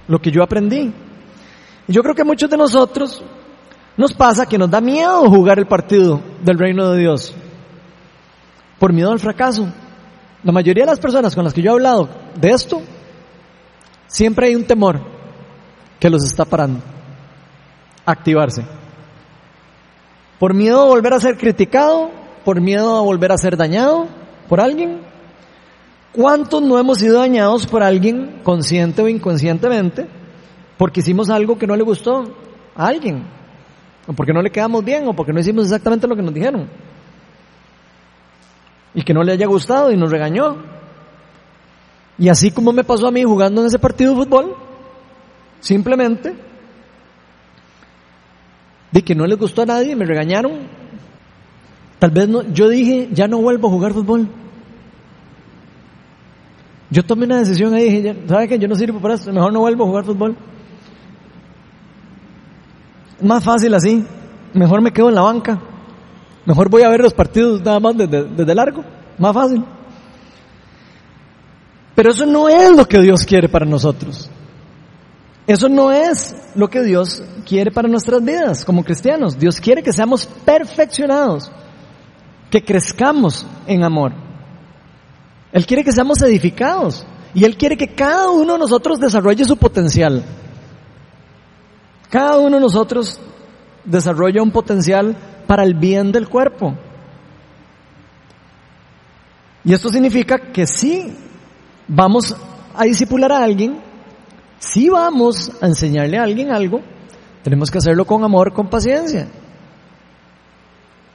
[0.08, 0.94] lo que yo aprendí.
[1.88, 3.24] Y yo creo que muchos de nosotros
[3.98, 7.34] nos pasa que nos da miedo jugar el partido del reino de Dios.
[8.80, 9.72] Por miedo al fracaso.
[10.44, 12.82] La mayoría de las personas con las que yo he hablado de esto,
[14.08, 15.00] siempre hay un temor
[16.00, 16.82] que los está parando.
[18.06, 18.64] Activarse.
[20.40, 22.12] Por miedo a volver a ser criticado,
[22.44, 24.08] por miedo a volver a ser dañado
[24.50, 25.00] por alguien.
[26.12, 30.08] ¿Cuántos no hemos sido dañados por alguien, consciente o inconscientemente,
[30.78, 32.24] porque hicimos algo que no le gustó
[32.76, 33.24] a alguien?
[34.06, 36.68] O porque no le quedamos bien, o porque no hicimos exactamente lo que nos dijeron.
[38.94, 40.58] Y que no le haya gustado y nos regañó.
[42.18, 44.56] Y así como me pasó a mí jugando en ese partido de fútbol,
[45.60, 46.36] simplemente
[48.92, 50.68] de que no les gustó a nadie, me regañaron.
[51.98, 54.28] Tal vez yo dije, ya no vuelvo a jugar fútbol.
[56.92, 58.60] Yo tomé una decisión ahí, dije, ¿sabes qué?
[58.60, 60.38] Yo no sirvo para esto, mejor no vuelvo a jugar fútbol.
[63.20, 64.06] Más fácil así,
[64.54, 65.60] mejor me quedo en la banca.
[66.46, 68.84] Mejor voy a ver los partidos nada más desde, desde largo,
[69.18, 69.64] más fácil.
[71.96, 74.30] Pero eso no es lo que Dios quiere para nosotros.
[75.46, 79.38] Eso no es lo que Dios quiere para nuestras vidas como cristianos.
[79.38, 81.52] Dios quiere que seamos perfeccionados,
[82.50, 84.14] que crezcamos en amor.
[85.52, 89.58] Él quiere que seamos edificados y Él quiere que cada uno de nosotros desarrolle su
[89.58, 90.24] potencial.
[92.10, 93.20] Cada uno de nosotros
[93.84, 95.16] desarrolla un potencial
[95.54, 96.74] para el bien del cuerpo.
[99.64, 101.16] Y esto significa que si
[101.88, 102.36] vamos
[102.74, 103.78] a disipular a alguien,
[104.58, 106.82] si vamos a enseñarle a alguien algo,
[107.44, 109.28] tenemos que hacerlo con amor, con paciencia.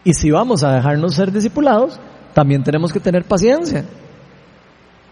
[0.05, 1.98] Y si vamos a dejarnos ser discipulados,
[2.33, 3.87] también tenemos que tener paciencia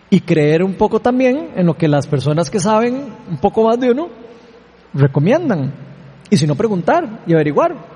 [0.09, 3.81] y creer un poco también en lo que las personas que saben un poco más
[3.81, 4.09] de uno
[4.95, 5.75] recomiendan.
[6.31, 7.96] Y si no, preguntar y averiguar.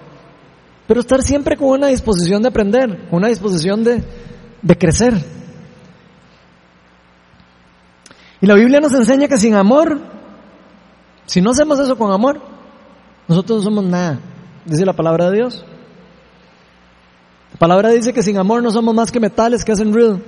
[0.90, 4.02] Pero estar siempre con una disposición de aprender, con una disposición de,
[4.60, 5.24] de crecer.
[8.40, 10.00] Y la Biblia nos enseña que sin amor,
[11.26, 12.40] si no hacemos eso con amor,
[13.28, 14.18] nosotros no somos nada,
[14.64, 15.64] dice la palabra de Dios.
[17.52, 20.20] La palabra dice que sin amor no somos más que metales que hacen ruido.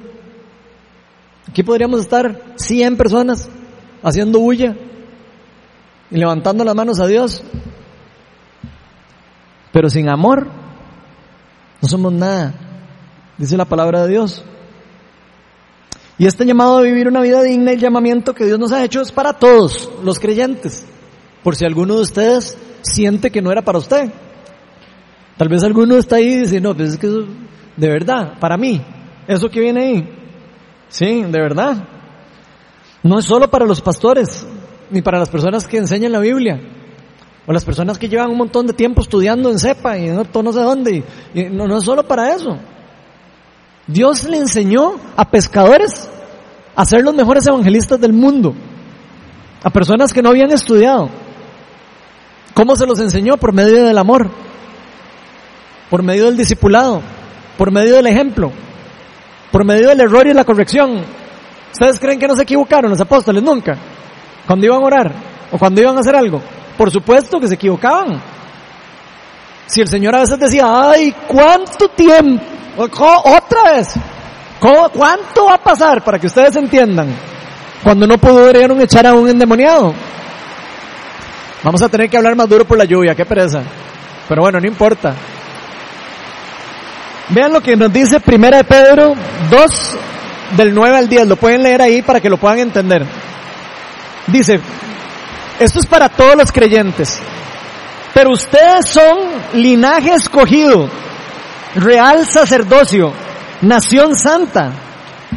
[1.48, 3.48] Aquí podríamos estar 100 personas
[4.00, 4.76] haciendo huya
[6.08, 7.42] y levantando las manos a Dios.
[9.72, 10.48] Pero sin amor
[11.80, 12.54] no somos nada,
[13.38, 14.44] dice la palabra de Dios.
[16.18, 19.00] Y este llamado a vivir una vida digna, el llamamiento que Dios nos ha hecho
[19.00, 20.86] es para todos los creyentes.
[21.42, 24.12] Por si alguno de ustedes siente que no era para usted.
[25.36, 27.24] Tal vez alguno está ahí y dice, no, pues es que eso,
[27.76, 28.80] de verdad, para mí,
[29.26, 30.08] eso que viene ahí,
[30.88, 31.88] sí, de verdad.
[33.02, 34.46] No es solo para los pastores,
[34.90, 36.60] ni para las personas que enseñan la Biblia,
[37.46, 40.52] o las personas que llevan un montón de tiempo estudiando en CEPA y no, no
[40.52, 42.56] sé dónde, y, no, no es solo para eso.
[43.86, 46.08] Dios le enseñó a pescadores
[46.74, 48.54] a ser los mejores evangelistas del mundo,
[49.62, 51.08] a personas que no habían estudiado.
[52.54, 53.36] ¿Cómo se los enseñó?
[53.36, 54.30] Por medio del amor,
[55.90, 57.02] por medio del discipulado,
[57.58, 58.52] por medio del ejemplo,
[59.50, 61.04] por medio del error y la corrección.
[61.72, 63.76] ¿Ustedes creen que no se equivocaron los apóstoles nunca?
[64.46, 65.12] Cuando iban a orar
[65.50, 66.40] o cuando iban a hacer algo.
[66.76, 68.20] Por supuesto que se equivocaban.
[69.66, 72.44] Si el Señor a veces decía, ay, ¿cuánto tiempo?
[72.76, 73.94] Otra vez.
[74.60, 77.08] ¿Cuánto va a pasar para que ustedes entiendan?
[77.82, 79.92] Cuando no pudieron echar a un endemoniado.
[81.64, 83.62] Vamos a tener que hablar más duro por la lluvia, qué pereza.
[84.28, 85.14] Pero bueno, no importa.
[87.28, 89.14] Vean lo que nos dice Primera de Pedro
[89.50, 89.98] 2
[90.56, 91.26] del 9 al 10.
[91.28, 93.04] Lo pueden leer ahí para que lo puedan entender.
[94.26, 94.60] Dice,
[95.58, 97.18] esto es para todos los creyentes.
[98.14, 99.18] Pero ustedes son
[99.54, 100.88] linaje escogido,
[101.76, 103.12] real sacerdocio,
[103.62, 104.72] nación santa,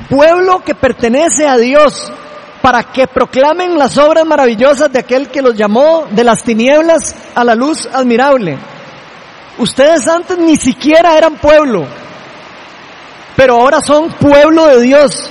[0.10, 2.12] pueblo que pertenece a Dios
[2.62, 7.44] para que proclamen las obras maravillosas de aquel que los llamó de las tinieblas a
[7.44, 8.58] la luz admirable.
[9.58, 11.86] Ustedes antes ni siquiera eran pueblo,
[13.36, 15.30] pero ahora son pueblo de Dios.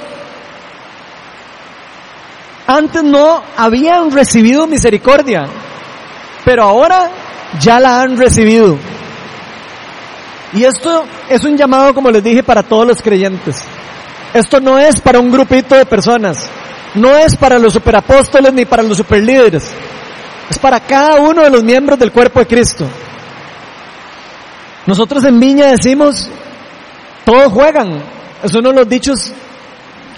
[2.66, 5.46] Antes no habían recibido misericordia,
[6.44, 7.10] pero ahora
[7.60, 8.78] ya la han recibido.
[10.54, 13.62] Y esto es un llamado, como les dije, para todos los creyentes.
[14.32, 16.48] Esto no es para un grupito de personas.
[16.94, 19.68] No es para los superapóstoles ni para los superlíderes.
[20.48, 22.86] Es para cada uno de los miembros del cuerpo de Cristo.
[24.86, 26.28] Nosotros en Viña decimos,
[27.24, 28.00] todos juegan.
[28.42, 29.32] Es uno de los dichos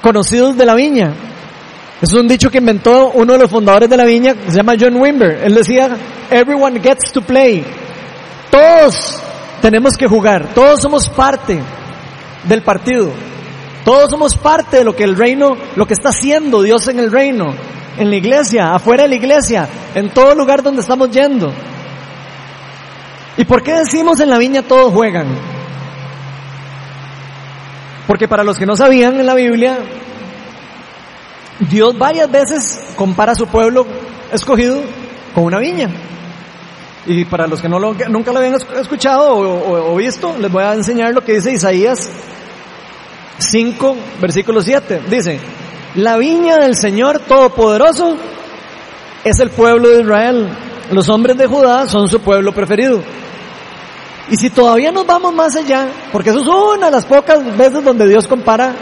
[0.03, 1.13] conocidos de la Viña.
[2.01, 4.97] Es un dicho que inventó uno de los fundadores de la Viña, se llama John
[4.97, 5.41] Wimber.
[5.45, 5.97] Él decía,
[6.31, 7.65] everyone gets to play.
[8.51, 9.19] Todos
[9.63, 10.49] tenemos que jugar.
[10.55, 11.59] Todos somos parte
[12.45, 13.11] del partido.
[13.85, 17.11] Todos somos parte de lo que el reino, lo que está haciendo Dios en el
[17.11, 17.55] reino,
[17.97, 21.53] en la iglesia, afuera de la iglesia, en todo lugar donde estamos yendo.
[23.37, 25.29] ¿Y por qué decimos en la viña todos juegan?
[28.07, 29.79] Porque para los que no sabían en la Biblia,
[31.61, 33.87] Dios varias veces compara su pueblo
[34.33, 34.81] escogido
[35.35, 35.89] con una viña.
[37.07, 40.65] Y para los que no lo, nunca lo habían escuchado o, o visto, les voy
[40.65, 42.11] a enseñar lo que dice Isaías
[43.39, 45.03] 5, versículo 7.
[45.09, 45.39] Dice,
[45.95, 48.17] la viña del Señor Todopoderoso
[49.25, 50.49] es el pueblo de Israel.
[50.91, 53.03] Los hombres de Judá son su pueblo preferido.
[54.29, 57.85] Y si todavía nos vamos más allá, porque eso es una de las pocas veces
[57.85, 58.75] donde Dios compara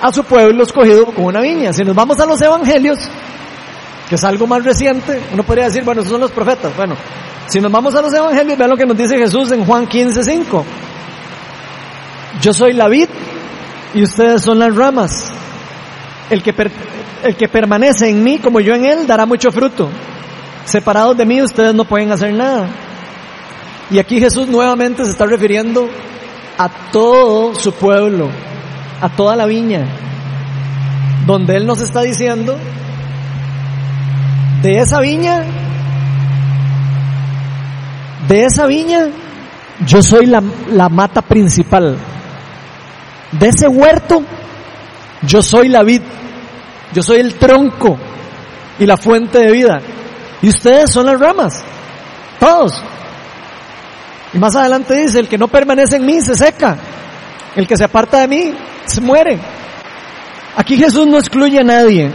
[0.00, 1.72] a su pueblo escogido con una viña.
[1.72, 2.98] Si nos vamos a los evangelios,
[4.08, 6.74] que es algo más reciente, uno podría decir, bueno, esos son los profetas.
[6.76, 6.96] Bueno,
[7.46, 10.22] si nos vamos a los evangelios, vean lo que nos dice Jesús en Juan 15,
[10.22, 10.64] 5.
[12.40, 13.08] Yo soy la vid
[13.94, 15.32] y ustedes son las ramas.
[16.30, 16.54] El que,
[17.24, 19.88] el que permanece en mí como yo en él dará mucho fruto.
[20.64, 22.68] Separados de mí ustedes no pueden hacer nada.
[23.90, 25.88] Y aquí Jesús nuevamente se está refiriendo
[26.56, 28.28] a todo su pueblo,
[29.00, 29.86] a toda la viña,
[31.26, 32.56] donde Él nos está diciendo,
[34.62, 35.42] de esa viña,
[38.28, 39.06] de esa viña,
[39.86, 41.96] yo soy la, la mata principal.
[43.32, 44.22] De ese huerto,
[45.22, 46.02] yo soy la vid,
[46.92, 47.96] yo soy el tronco
[48.78, 49.80] y la fuente de vida.
[50.42, 51.62] Y ustedes son las ramas,
[52.38, 52.82] todos.
[54.32, 56.76] Y más adelante dice, el que no permanece en mí se seca.
[57.56, 58.54] El que se aparta de mí
[58.86, 59.38] se muere.
[60.56, 62.10] Aquí Jesús no excluye a nadie.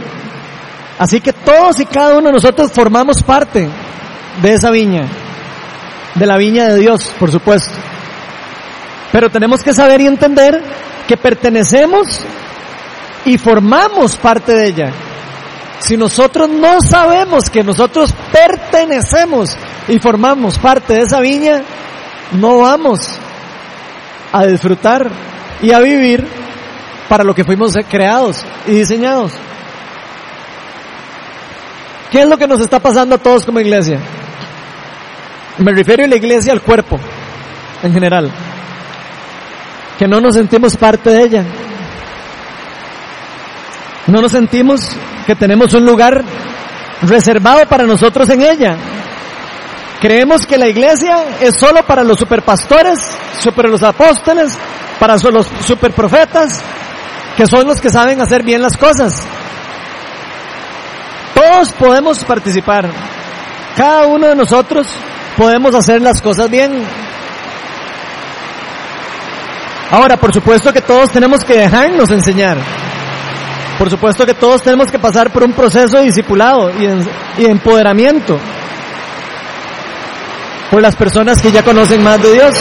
[0.98, 3.68] Así que todos y cada uno de nosotros formamos parte
[4.40, 5.06] de esa viña,
[6.14, 7.74] de la viña de Dios, por supuesto.
[9.12, 10.62] Pero tenemos que saber y entender
[11.06, 12.20] que pertenecemos
[13.24, 14.92] y formamos parte de ella.
[15.80, 19.56] Si nosotros no sabemos que nosotros pertenecemos
[19.88, 21.62] y formamos parte de esa viña,
[22.32, 23.18] no vamos
[24.32, 25.10] a disfrutar
[25.62, 26.26] y a vivir
[27.08, 29.32] para lo que fuimos creados y diseñados.
[32.10, 33.98] ¿Qué es lo que nos está pasando a todos como iglesia?
[35.58, 36.98] Me refiero a la iglesia al cuerpo,
[37.82, 38.30] en general.
[39.98, 41.44] Que no nos sentimos parte de ella.
[44.06, 44.80] No nos sentimos
[45.26, 46.22] que tenemos un lugar
[47.02, 48.76] reservado para nosotros en ella.
[50.00, 52.98] Creemos que la iglesia es solo para los superpastores,
[53.40, 54.56] super los apóstoles,
[54.98, 56.60] para los superprofetas,
[57.36, 59.26] que son los que saben hacer bien las cosas.
[61.34, 62.90] Todos podemos participar.
[63.76, 64.86] Cada uno de nosotros
[65.36, 66.82] podemos hacer las cosas bien.
[69.90, 72.58] Ahora, por supuesto que todos tenemos que dejarnos enseñar.
[73.78, 78.38] Por supuesto que todos tenemos que pasar por un proceso de discipulado y de, empoderamiento
[80.70, 82.54] por las personas que ya conocen más de Dios.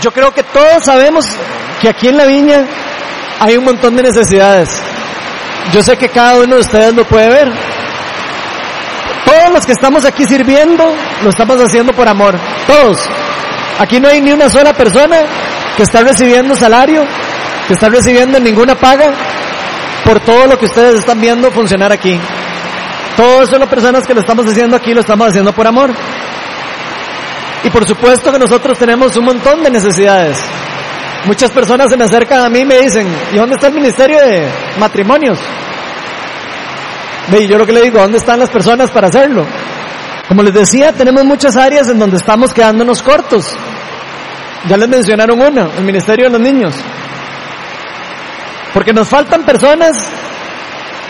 [0.00, 1.26] Yo creo que todos sabemos
[1.80, 2.64] que aquí en la viña
[3.40, 4.68] hay un montón de necesidades.
[5.72, 7.52] Yo sé que cada uno de ustedes lo puede ver.
[9.24, 10.84] Todos los que estamos aquí sirviendo,
[11.22, 12.38] lo estamos haciendo por amor.
[12.66, 12.98] Todos.
[13.78, 15.18] Aquí no hay ni una sola persona
[15.76, 17.04] que está recibiendo salario,
[17.66, 19.12] que está recibiendo ninguna paga
[20.04, 22.18] por todo lo que ustedes están viendo funcionar aquí.
[23.18, 25.90] Todas las personas que lo estamos haciendo aquí, lo estamos haciendo por amor.
[27.64, 30.38] Y por supuesto que nosotros tenemos un montón de necesidades.
[31.26, 34.20] Muchas personas se me acercan a mí y me dicen, ¿y dónde está el Ministerio
[34.20, 35.36] de Matrimonios?
[37.36, 39.44] Y yo lo que le digo, ¿dónde están las personas para hacerlo?
[40.28, 43.52] Como les decía, tenemos muchas áreas en donde estamos quedándonos cortos.
[44.68, 46.72] Ya les mencionaron una, el Ministerio de los Niños.
[48.72, 49.90] Porque nos faltan personas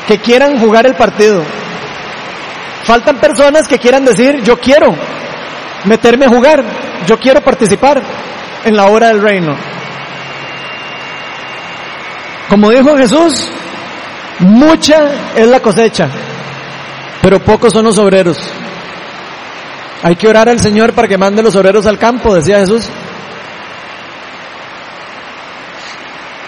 [0.06, 1.42] que quieran jugar el partido.
[2.88, 4.94] Faltan personas que quieran decir, yo quiero
[5.84, 6.64] meterme a jugar,
[7.06, 8.00] yo quiero participar
[8.64, 9.54] en la obra del reino.
[12.48, 13.46] Como dijo Jesús,
[14.38, 16.08] mucha es la cosecha,
[17.20, 18.38] pero pocos son los obreros.
[20.02, 22.88] Hay que orar al Señor para que mande los obreros al campo, decía Jesús.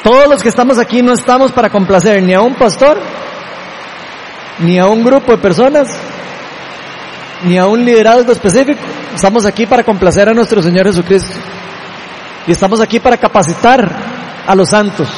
[0.02, 2.98] Todos los que estamos aquí no estamos para complacer ni a un pastor,
[4.60, 5.86] ni a un grupo de personas,
[7.44, 8.80] ni a un liderazgo específico.
[9.14, 11.34] Estamos aquí para complacer a nuestro Señor Jesucristo.
[12.46, 13.88] Y estamos aquí para capacitar
[14.46, 15.08] a los santos.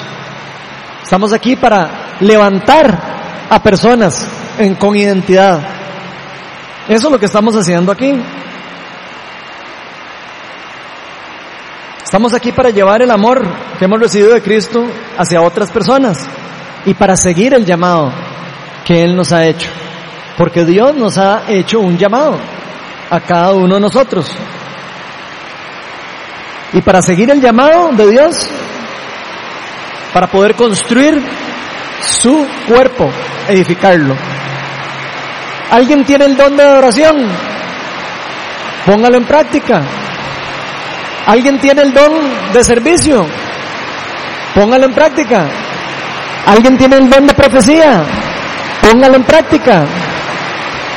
[1.03, 4.27] Estamos aquí para levantar a personas
[4.79, 5.61] con identidad.
[6.89, 8.13] Eso es lo que estamos haciendo aquí.
[12.03, 13.43] Estamos aquí para llevar el amor
[13.79, 14.85] que hemos recibido de Cristo
[15.17, 16.19] hacia otras personas
[16.85, 18.13] y para seguir el llamado
[18.85, 19.71] que Él nos ha hecho.
[20.37, 22.39] Porque Dios nos ha hecho un llamado
[23.11, 24.31] a cada uno de nosotros.
[26.73, 28.49] Y para seguir el llamado de Dios,
[30.13, 31.23] para poder construir
[32.01, 33.11] su cuerpo,
[33.49, 34.15] edificarlo.
[35.71, 37.17] ¿Alguien tiene el don de adoración?
[38.87, 39.83] Póngalo en práctica.
[41.27, 42.13] ¿Alguien tiene el don
[42.53, 43.25] de servicio?
[44.55, 45.47] Póngalo en práctica.
[46.47, 48.05] ¿Alguien tiene el don de profecía?
[48.83, 49.85] Póngalo en práctica.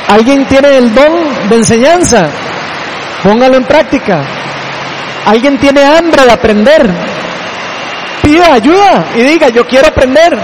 [0.08, 2.28] ¿Alguien tiene el don de enseñanza?
[3.22, 4.22] Póngalo en práctica.
[5.26, 6.90] ¿Alguien tiene hambre de aprender?
[8.22, 10.38] Pida ayuda y diga, yo quiero aprender.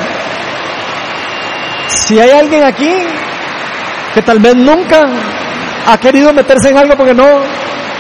[1.89, 2.93] Si hay alguien aquí
[4.15, 5.07] que tal vez nunca
[5.87, 7.27] ha querido meterse en algo porque no,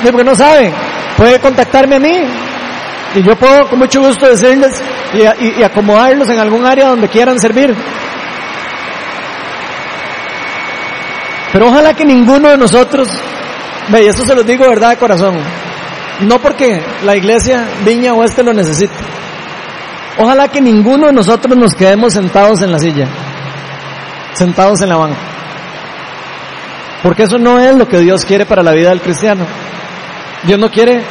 [0.03, 0.72] porque no sabe,
[1.16, 2.18] puede contactarme a mí
[3.14, 4.83] y yo puedo con mucho gusto decirles
[5.14, 7.75] y, acomodarlos en algún área donde quieran servir.
[11.53, 13.09] Pero ojalá que ninguno de nosotros,
[13.88, 15.37] ve, y eso se los digo verdad de corazón,
[16.21, 18.94] no porque la iglesia Viña Oeste lo necesite.
[20.19, 23.07] Ojalá que ninguno de nosotros nos quedemos sentados en la silla,
[24.35, 25.19] sentados en la banca.
[27.03, 29.44] Porque eso no es lo que Dios quiere para la vida del cristiano.
[30.44, 31.03] Dios no quiere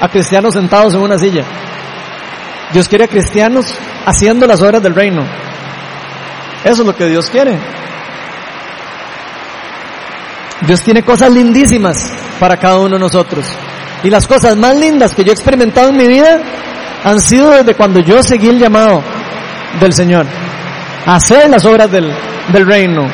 [0.00, 1.44] a cristianos sentados en una silla.
[2.72, 3.74] Dios quiere a cristianos
[4.06, 5.22] haciendo las obras del reino.
[6.64, 7.58] Eso es lo que Dios quiere.
[10.66, 13.46] Dios tiene cosas lindísimas para cada uno de nosotros.
[14.04, 16.40] y las cosas más lindas que yo he experimentado en mi vida
[17.04, 19.02] han sido desde cuando yo seguí el llamado
[19.80, 20.26] del Señor.
[21.06, 22.12] A hacer las obras del,
[22.52, 23.08] del reino.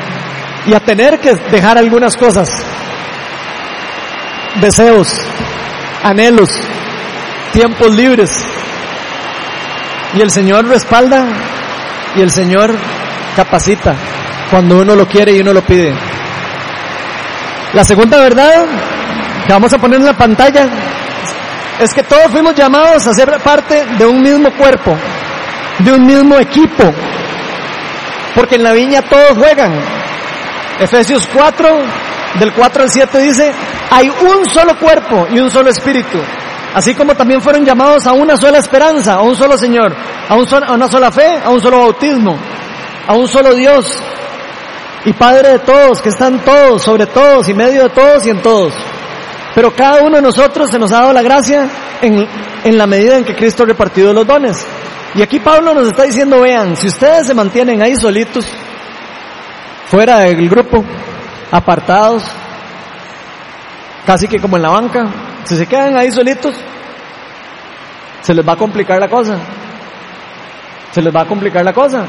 [0.66, 2.48] Y a tener que dejar algunas cosas.
[4.60, 5.08] Deseos,
[6.02, 6.50] anhelos,
[7.52, 8.30] tiempos libres.
[10.14, 11.26] Y el Señor respalda
[12.16, 12.74] y el Señor
[13.36, 13.94] capacita
[14.50, 15.94] cuando uno lo quiere y uno lo pide.
[17.74, 18.64] La segunda verdad
[19.46, 20.66] que vamos a poner en la pantalla
[21.78, 24.96] es que todos fuimos llamados a ser parte de un mismo cuerpo,
[25.80, 26.84] de un mismo equipo,
[28.34, 29.72] porque en la viña todos juegan.
[30.80, 31.68] Efesios 4,
[32.40, 33.52] del 4 al 7 dice,
[33.90, 36.18] hay un solo cuerpo y un solo espíritu,
[36.74, 39.94] así como también fueron llamados a una sola esperanza, a un solo Señor,
[40.28, 42.34] a, a una sola fe, a un solo bautismo,
[43.06, 44.00] a un solo Dios
[45.04, 48.42] y Padre de todos, que están todos, sobre todos y medio de todos y en
[48.42, 48.74] todos.
[49.54, 51.68] Pero cada uno de nosotros se nos ha dado la gracia
[52.02, 52.26] en,
[52.64, 54.66] en la medida en que Cristo ha repartido los dones.
[55.14, 58.46] Y aquí Pablo nos está diciendo, vean, si ustedes se mantienen ahí solitos,
[59.86, 60.84] fuera del grupo,
[61.50, 62.24] apartados,
[64.04, 65.06] casi que como en la banca,
[65.44, 66.54] si se quedan ahí solitos,
[68.20, 69.38] se les va a complicar la cosa.
[70.92, 72.04] Se les va a complicar la cosa.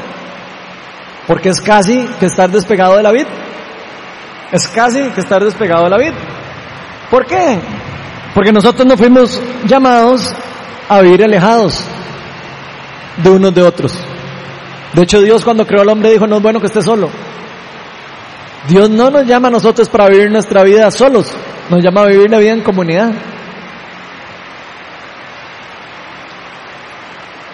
[1.26, 3.26] Porque es casi que estar despegado de la vid.
[4.52, 6.12] Es casi que estar despegado de la vid.
[7.10, 7.58] ¿Por qué?
[8.34, 10.34] Porque nosotros no fuimos llamados
[10.88, 11.84] a vivir alejados
[13.16, 13.94] de unos de otros.
[14.92, 17.10] De hecho, Dios cuando creó al hombre dijo, no es bueno que esté solo.
[18.68, 21.32] Dios no nos llama a nosotros para vivir nuestra vida solos,
[21.70, 23.10] nos llama a vivir la vida en comunidad.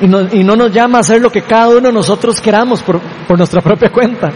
[0.00, 2.82] Y no, y no nos llama a hacer lo que cada uno de nosotros queramos
[2.82, 4.30] por, por nuestra propia cuenta.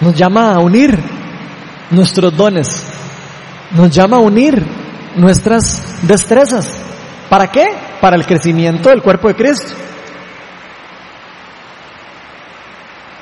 [0.00, 0.98] Nos llama a unir
[1.90, 2.86] nuestros dones,
[3.72, 4.62] nos llama a unir
[5.16, 6.78] nuestras destrezas.
[7.28, 7.66] ¿Para qué?
[8.00, 9.74] Para el crecimiento del cuerpo de Cristo.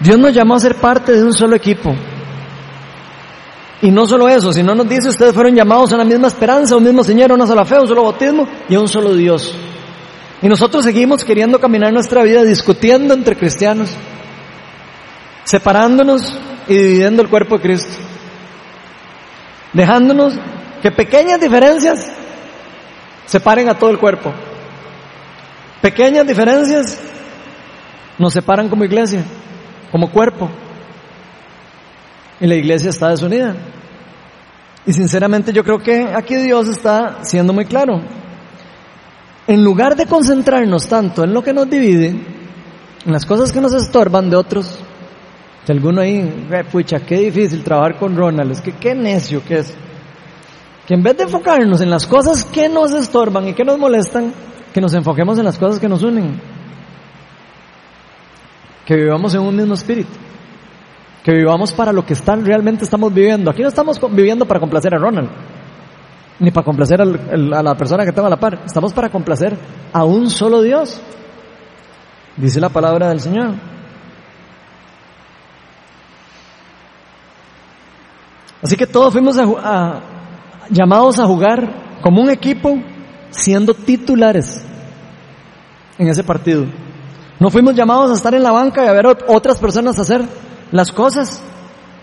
[0.01, 1.95] Dios nos llamó a ser parte de un solo equipo.
[3.83, 6.79] Y no solo eso, sino nos dice, ustedes fueron llamados a la misma esperanza, a
[6.79, 9.15] un mismo Señor, a una sola fe, a un solo bautismo y a un solo
[9.15, 9.55] Dios.
[10.43, 13.91] Y nosotros seguimos queriendo caminar nuestra vida discutiendo entre cristianos,
[15.45, 16.39] separándonos
[16.69, 18.13] y dividiendo el cuerpo de Cristo
[19.73, 20.35] dejándonos
[20.83, 22.11] que pequeñas diferencias
[23.27, 24.33] separen a todo el cuerpo.
[25.81, 26.99] Pequeñas diferencias
[28.19, 29.25] nos separan como iglesia,
[29.91, 30.51] como cuerpo.
[32.41, 33.55] Y la iglesia está desunida.
[34.85, 38.01] Y sinceramente yo creo que aquí Dios está siendo muy claro.
[39.47, 42.09] En lugar de concentrarnos tanto en lo que nos divide,
[43.05, 44.79] en las cosas que nos estorban de otros,
[45.65, 49.75] si alguno ahí, pucha, qué difícil trabajar con Ronald, es que qué necio que es.
[50.87, 54.33] Que en vez de enfocarnos en las cosas que nos estorban y que nos molestan,
[54.73, 56.41] que nos enfoquemos en las cosas que nos unen.
[58.85, 60.11] Que vivamos en un mismo espíritu.
[61.23, 63.51] Que vivamos para lo que están, realmente estamos viviendo.
[63.51, 65.31] Aquí no estamos viviendo para complacer a Ronald,
[66.43, 67.05] ni para complacer a
[67.63, 68.63] la persona que tengo a la par.
[68.67, 69.57] Estamos para complacer
[69.93, 71.01] a un solo Dios.
[72.37, 73.55] Dice la palabra del Señor.
[78.61, 79.39] Así que todos fuimos
[80.69, 82.77] llamados a jugar como un equipo
[83.31, 84.65] siendo titulares
[85.97, 86.67] en ese partido.
[87.39, 90.23] No fuimos llamados a estar en la banca y a ver otras personas hacer
[90.73, 91.41] las cosas,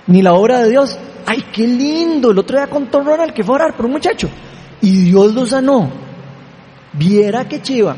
[0.07, 0.97] ni la obra de Dios.
[1.25, 2.31] ¡Ay, qué lindo!
[2.31, 4.29] El otro día contó Ronald que fue a orar por un muchacho
[4.81, 5.89] y Dios lo sanó.
[6.93, 7.95] Viera qué chiva.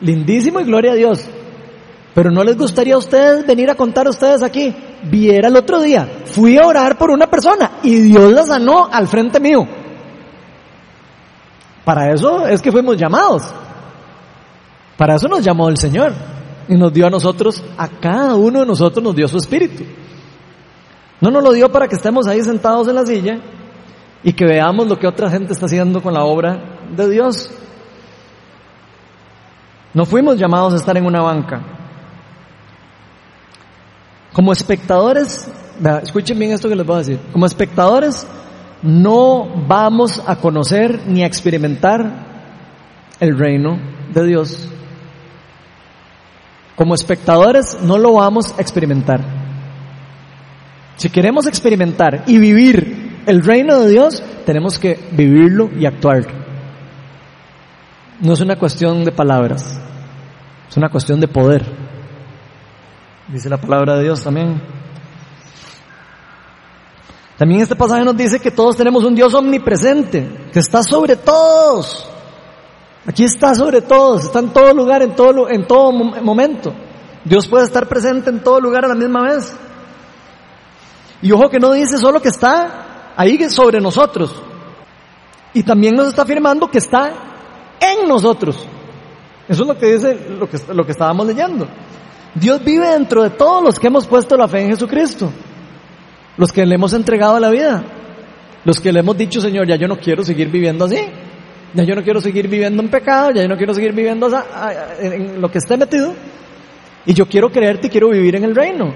[0.00, 1.24] Lindísimo y gloria a Dios.
[2.14, 4.74] Pero no les gustaría a ustedes venir a contar a ustedes aquí.
[5.02, 9.08] Viera el otro día, fui a orar por una persona y Dios la sanó al
[9.08, 9.66] frente mío.
[11.84, 13.42] Para eso es que fuimos llamados.
[14.96, 16.12] Para eso nos llamó el Señor
[16.68, 19.84] y nos dio a nosotros, a cada uno de nosotros nos dio su espíritu.
[21.20, 23.40] No nos lo dio para que estemos ahí sentados en la silla
[24.22, 27.50] y que veamos lo que otra gente está haciendo con la obra de Dios.
[29.92, 31.60] No fuimos llamados a estar en una banca.
[34.32, 35.50] Como espectadores,
[36.02, 38.26] escuchen bien esto que les voy a decir, como espectadores
[38.82, 42.10] no vamos a conocer ni a experimentar
[43.18, 43.78] el reino
[44.14, 44.68] de Dios.
[46.76, 49.39] Como espectadores no lo vamos a experimentar.
[51.00, 56.26] Si queremos experimentar y vivir el reino de Dios, tenemos que vivirlo y actuar.
[58.20, 59.80] No es una cuestión de palabras,
[60.68, 61.64] es una cuestión de poder.
[63.28, 64.60] Dice la palabra de Dios también.
[67.38, 72.06] También este pasaje nos dice que todos tenemos un Dios omnipresente, que está sobre todos.
[73.06, 76.74] Aquí está sobre todos, está en todo lugar, en todo, en todo momento.
[77.24, 79.56] Dios puede estar presente en todo lugar a la misma vez.
[81.22, 84.34] Y ojo que no dice solo que está ahí sobre nosotros.
[85.52, 87.12] Y también nos está afirmando que está
[87.80, 88.56] en nosotros.
[89.48, 91.66] Eso es lo que dice lo que, lo que estábamos leyendo.
[92.34, 95.30] Dios vive dentro de todos los que hemos puesto la fe en Jesucristo.
[96.36, 97.82] Los que le hemos entregado la vida.
[98.64, 101.00] Los que le hemos dicho, Señor, ya yo no quiero seguir viviendo así.
[101.74, 104.28] Ya yo no quiero seguir viviendo en pecado, ya yo no quiero seguir viviendo
[105.00, 106.12] en lo que esté metido.
[107.06, 108.92] Y yo quiero creerte y quiero vivir en el reino.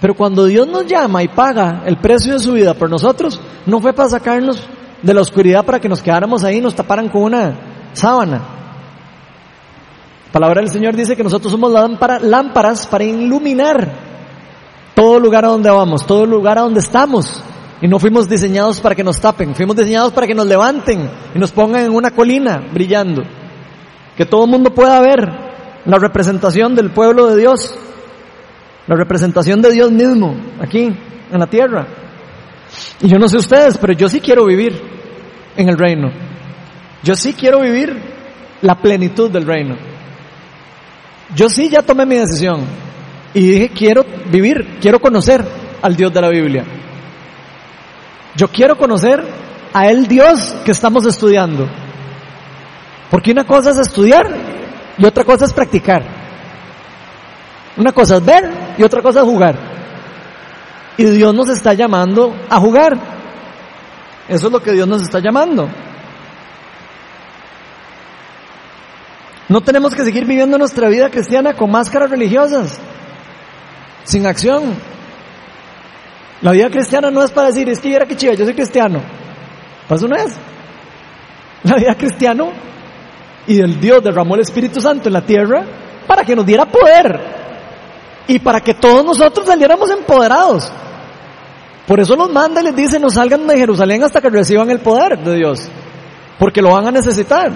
[0.00, 3.80] Pero cuando Dios nos llama y paga el precio de su vida por nosotros, no
[3.80, 4.62] fue para sacarnos
[5.02, 7.54] de la oscuridad para que nos quedáramos ahí y nos taparan con una
[7.92, 8.42] sábana.
[10.26, 11.72] La palabra del Señor dice que nosotros somos
[12.22, 13.90] lámparas para iluminar
[14.94, 17.42] todo lugar a donde vamos, todo lugar a donde estamos.
[17.80, 21.38] Y no fuimos diseñados para que nos tapen, fuimos diseñados para que nos levanten y
[21.38, 23.22] nos pongan en una colina brillando.
[24.16, 25.28] Que todo el mundo pueda ver
[25.84, 27.74] la representación del pueblo de Dios,
[28.88, 30.84] la representación de Dios mismo aquí
[31.30, 31.86] en la tierra.
[33.00, 34.80] Y yo no sé ustedes, pero yo sí quiero vivir
[35.56, 36.10] en el reino.
[37.02, 37.94] Yo sí quiero vivir
[38.62, 39.76] la plenitud del reino.
[41.34, 42.64] Yo sí ya tomé mi decisión
[43.34, 45.44] y dije, quiero vivir, quiero conocer
[45.82, 46.64] al Dios de la Biblia.
[48.34, 49.22] Yo quiero conocer
[49.74, 51.68] a el Dios que estamos estudiando.
[53.10, 54.26] Porque una cosa es estudiar
[54.96, 56.02] y otra cosa es practicar.
[57.76, 59.56] Una cosa es ver y otra cosa es jugar.
[60.96, 62.96] Y Dios nos está llamando a jugar.
[64.28, 65.68] Eso es lo que Dios nos está llamando.
[69.48, 72.78] No tenemos que seguir viviendo nuestra vida cristiana con máscaras religiosas,
[74.04, 74.74] sin acción.
[76.42, 79.00] La vida cristiana no es para decir, es que era que chiva, yo soy cristiano.
[79.88, 80.36] Pues eso no es.
[81.64, 82.44] La vida cristiana
[83.46, 85.64] y el Dios derramó el Espíritu Santo en la tierra
[86.06, 87.37] para que nos diera poder
[88.28, 90.70] y para que todos nosotros saliéramos empoderados.
[91.86, 94.78] Por eso los manda y les dice, no salgan de Jerusalén hasta que reciban el
[94.78, 95.68] poder de Dios,
[96.38, 97.50] porque lo van a necesitar.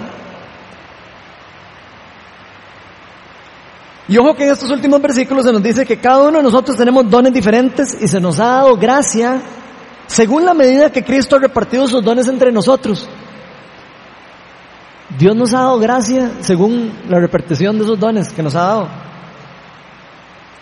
[4.07, 6.75] Y ojo que en estos últimos versículos se nos dice que cada uno de nosotros
[6.75, 9.39] tenemos dones diferentes y se nos ha dado gracia
[10.07, 13.07] según la medida que Cristo ha repartido sus dones entre nosotros.
[15.17, 19.12] Dios nos ha dado gracia según la repartición de esos dones que nos ha dado.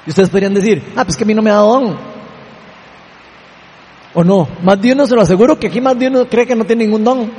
[0.06, 1.98] Y ustedes podrían decir, ah, pues que a mí no me ha dado don.
[4.14, 6.56] O no, más de uno se lo aseguro que aquí más de uno cree que
[6.56, 7.32] no tiene ningún don.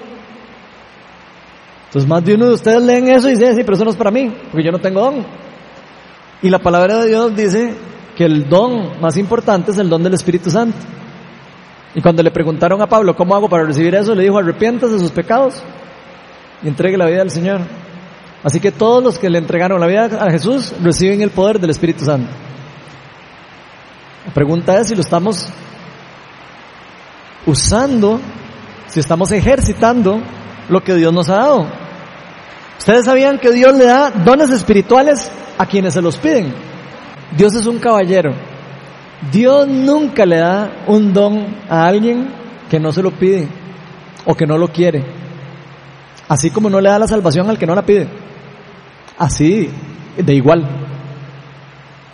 [1.87, 3.97] Entonces más de uno de ustedes leen eso y dicen, sí, pero eso no es
[3.97, 5.27] para mí, porque yo no tengo don.
[6.41, 7.75] Y la palabra de Dios dice
[8.17, 10.79] que el don más importante es el don del Espíritu Santo.
[11.95, 14.15] Y cuando le preguntaron a Pablo, ¿cómo hago para recibir eso?
[14.15, 15.63] Le dijo, arrepiéntase de sus pecados
[16.63, 17.61] y entregue la vida al Señor.
[18.43, 21.71] Así que todos los que le entregaron la vida a Jesús reciben el poder del
[21.71, 22.31] Espíritu Santo.
[24.27, 25.49] La pregunta es si lo estamos
[27.47, 28.21] usando,
[28.87, 30.21] si estamos ejercitando
[30.69, 31.67] lo que Dios nos ha dado.
[32.79, 36.55] Ustedes sabían que Dios le da dones espirituales a quienes se los piden.
[37.37, 38.33] Dios es un caballero.
[39.31, 42.29] Dios nunca le da un don a alguien
[42.69, 43.49] que no se lo pide
[44.25, 45.05] o que no lo quiere.
[46.29, 48.09] Así como no le da la salvación al que no la pide.
[49.19, 49.69] Así,
[50.17, 50.67] de igual.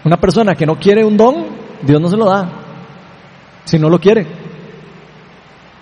[0.04, 2.50] Una persona que no quiere un don, Dios no se lo da.
[3.64, 4.26] Si no lo quiere.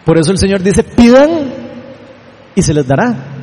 [0.04, 1.52] Por eso el Señor dice, pidan
[2.54, 3.36] y se les dará.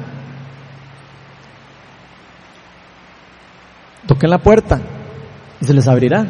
[4.05, 4.81] toquen la puerta
[5.61, 6.25] y se les abrirá.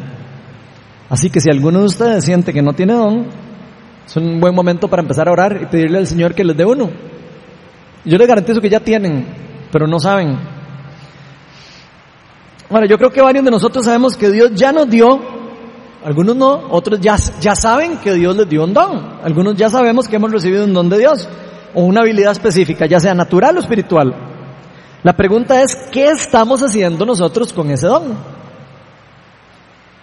[1.10, 3.26] Así que si alguno de ustedes siente que no tiene don,
[4.06, 6.64] es un buen momento para empezar a orar y pedirle al Señor que les dé
[6.64, 6.90] uno.
[8.04, 9.26] Yo les garantizo que ya tienen,
[9.70, 10.38] pero no saben.
[12.70, 15.20] Bueno, yo creo que varios de nosotros sabemos que Dios ya nos dio,
[16.04, 19.20] algunos no, otros ya, ya saben que Dios les dio un don.
[19.22, 21.26] Algunos ya sabemos que hemos recibido un don de Dios
[21.72, 24.14] o una habilidad específica, ya sea natural o espiritual.
[25.02, 28.18] La pregunta es, ¿qué estamos haciendo nosotros con ese don?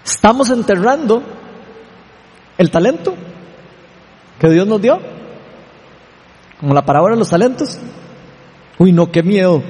[0.03, 1.21] ¿Estamos enterrando
[2.57, 3.13] el talento
[4.39, 4.99] que Dios nos dio?
[6.59, 7.77] Como la parábola de los talentos.
[8.79, 9.61] Uy, no, qué miedo.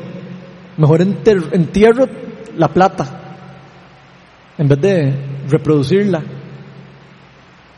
[0.78, 2.06] Mejor entierro
[2.56, 3.21] la plata
[4.58, 5.14] en vez de
[5.48, 6.22] reproducirla.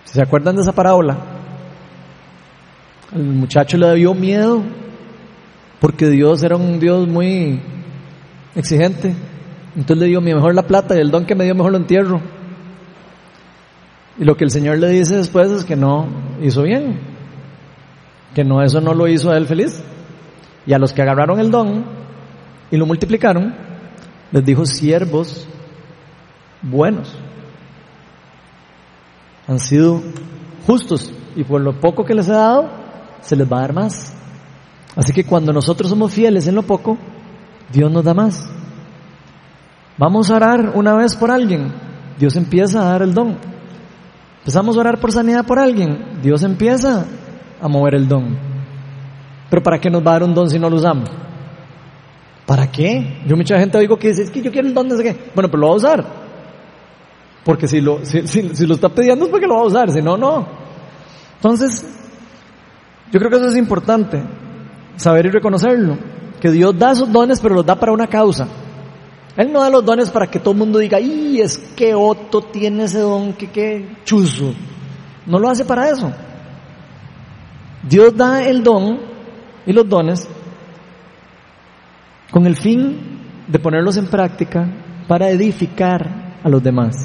[0.05, 1.17] ¿Se acuerdan de esa parábola?
[3.15, 4.63] El muchacho le dio miedo
[5.79, 7.61] porque Dios era un Dios muy
[8.55, 9.15] exigente.
[9.75, 11.77] Entonces le dio mi mejor la plata y el don que me dio mejor lo
[11.77, 12.21] entierro.
[14.17, 16.07] Y lo que el Señor le dice después es que no
[16.41, 16.99] hizo bien,
[18.35, 19.83] que no eso no lo hizo a él feliz.
[20.65, 21.83] Y a los que agarraron el don
[22.71, 23.53] y lo multiplicaron,
[24.31, 25.47] les dijo siervos
[26.63, 27.13] buenos.
[29.47, 30.01] Han sido
[30.65, 32.69] justos y por lo poco que les he dado,
[33.21, 34.13] se les va a dar más.
[34.95, 36.97] Así que cuando nosotros somos fieles en lo poco,
[37.71, 38.49] Dios nos da más.
[39.97, 41.71] Vamos a orar una vez por alguien,
[42.17, 43.37] Dios empieza a dar el don.
[44.39, 47.05] Empezamos a orar por sanidad por alguien, Dios empieza
[47.61, 48.37] a mover el don.
[49.49, 51.09] Pero ¿para qué nos va a dar un don si no lo usamos?
[52.45, 53.21] ¿Para qué?
[53.25, 55.31] Yo mucha gente oigo que dice, es que yo quiero el don de ese qué.
[55.33, 56.22] Bueno, pero lo va a usar.
[57.43, 60.01] Porque si lo, si, si lo está pidiendo es porque lo va a usar, si
[60.01, 60.47] no, no.
[61.35, 61.85] Entonces,
[63.11, 64.23] yo creo que eso es importante,
[64.95, 65.97] saber y reconocerlo,
[66.39, 68.47] que Dios da esos dones, pero los da para una causa.
[69.35, 72.41] Él no da los dones para que todo el mundo diga, ¡y es que Otto
[72.43, 74.53] tiene ese don, que qué chuzo!
[75.25, 76.11] No lo hace para eso.
[77.87, 78.99] Dios da el don
[79.65, 80.27] y los dones
[82.31, 84.67] con el fin de ponerlos en práctica
[85.07, 86.95] para edificar a los demás.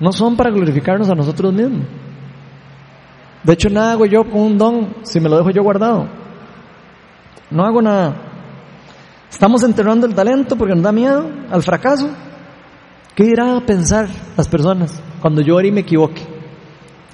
[0.00, 1.86] No son para glorificarnos a nosotros mismos.
[3.42, 6.08] De hecho, nada hago yo con un don si me lo dejo yo guardado.
[7.50, 8.14] No hago nada.
[9.30, 12.10] Estamos enterrando el talento porque nos da miedo al fracaso.
[13.14, 16.22] ¿Qué irá a pensar las personas cuando yo ore y me equivoque?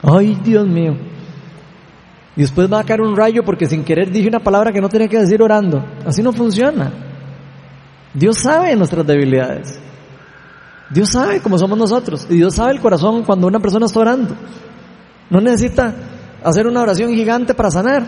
[0.02, 0.96] Ay, Dios mío.
[2.36, 4.88] Y después va a caer un rayo porque sin querer dije una palabra que no
[4.88, 5.84] tenía que decir orando.
[6.04, 6.92] Así no funciona.
[8.12, 9.80] Dios sabe nuestras debilidades.
[10.90, 12.26] Dios sabe cómo somos nosotros.
[12.30, 14.34] Y Dios sabe el corazón cuando una persona está orando.
[15.30, 15.94] No necesita
[16.42, 18.04] hacer una oración gigante para sanar.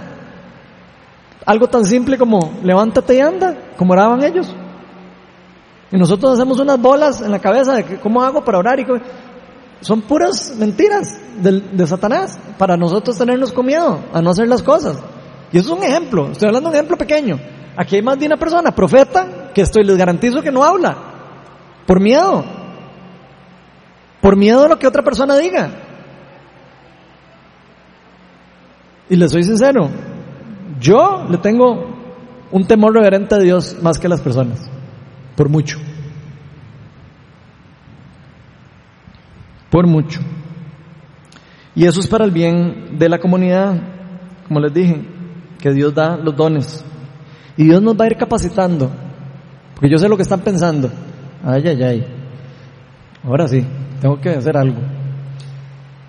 [1.45, 4.55] Algo tan simple como levántate y anda, como oraban ellos.
[5.91, 8.87] Y nosotros hacemos unas bolas en la cabeza de que, cómo hago para orar y
[9.81, 14.63] son puras mentiras de, de, Satanás para nosotros tenernos con miedo a no hacer las
[14.63, 14.99] cosas.
[15.51, 17.39] Y eso es un ejemplo, estoy hablando de un ejemplo pequeño.
[17.77, 20.97] Aquí hay más de una persona, profeta, que estoy, les garantizo que no habla.
[21.87, 22.58] Por miedo.
[24.21, 25.71] Por miedo a lo que otra persona diga.
[29.11, 29.89] Y le soy sincero,
[30.81, 31.97] yo le tengo
[32.51, 34.71] un temor reverente a Dios más que a las personas,
[35.37, 35.79] por mucho.
[39.71, 40.21] Por mucho.
[41.75, 43.81] Y eso es para el bien de la comunidad,
[44.47, 45.03] como les dije,
[45.59, 46.85] que Dios da los dones.
[47.57, 48.91] Y Dios nos va a ir capacitando,
[49.75, 50.91] porque yo sé lo que están pensando.
[51.45, 52.07] Ay, ay, ay.
[53.25, 53.65] Ahora sí,
[54.01, 54.81] tengo que hacer algo.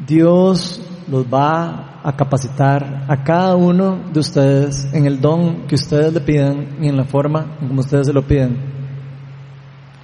[0.06, 6.14] Dios los va a capacitar a cada uno de ustedes en el don que ustedes
[6.14, 8.58] le pidan y en la forma como ustedes se lo piden.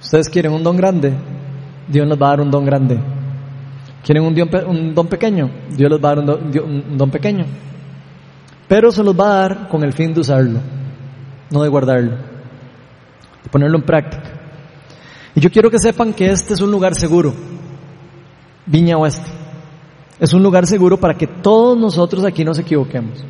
[0.00, 1.14] Ustedes quieren un don grande,
[1.88, 2.98] Dios les va a dar un don grande.
[4.04, 7.10] Quieren un don, un don pequeño, Dios les va a dar un don, un don
[7.10, 7.44] pequeño.
[8.68, 10.60] Pero se los va a dar con el fin de usarlo,
[11.50, 14.32] no de guardarlo, de ponerlo en práctica.
[15.34, 17.34] Y yo quiero que sepan que este es un lugar seguro,
[18.66, 19.30] Viña Oeste.
[20.18, 23.24] Es un lugar seguro para que todos nosotros aquí nos equivoquemos.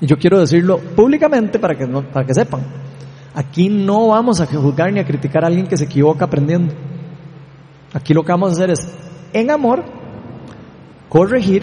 [0.00, 2.60] Y yo quiero decirlo públicamente para que, para que sepan.
[3.34, 6.74] Aquí no vamos a juzgar ni a criticar a alguien que se equivoca aprendiendo.
[7.92, 8.80] Aquí lo que vamos a hacer es,
[9.32, 9.84] en amor,
[11.08, 11.62] corregir,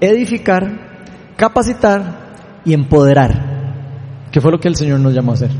[0.00, 5.50] edificar, capacitar y empoderar, que fue lo que el Señor nos llamó a hacer.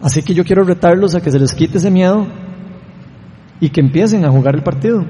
[0.00, 2.26] Así que yo quiero retarlos a que se les quite ese miedo
[3.60, 5.04] y que empiecen a jugar el partido.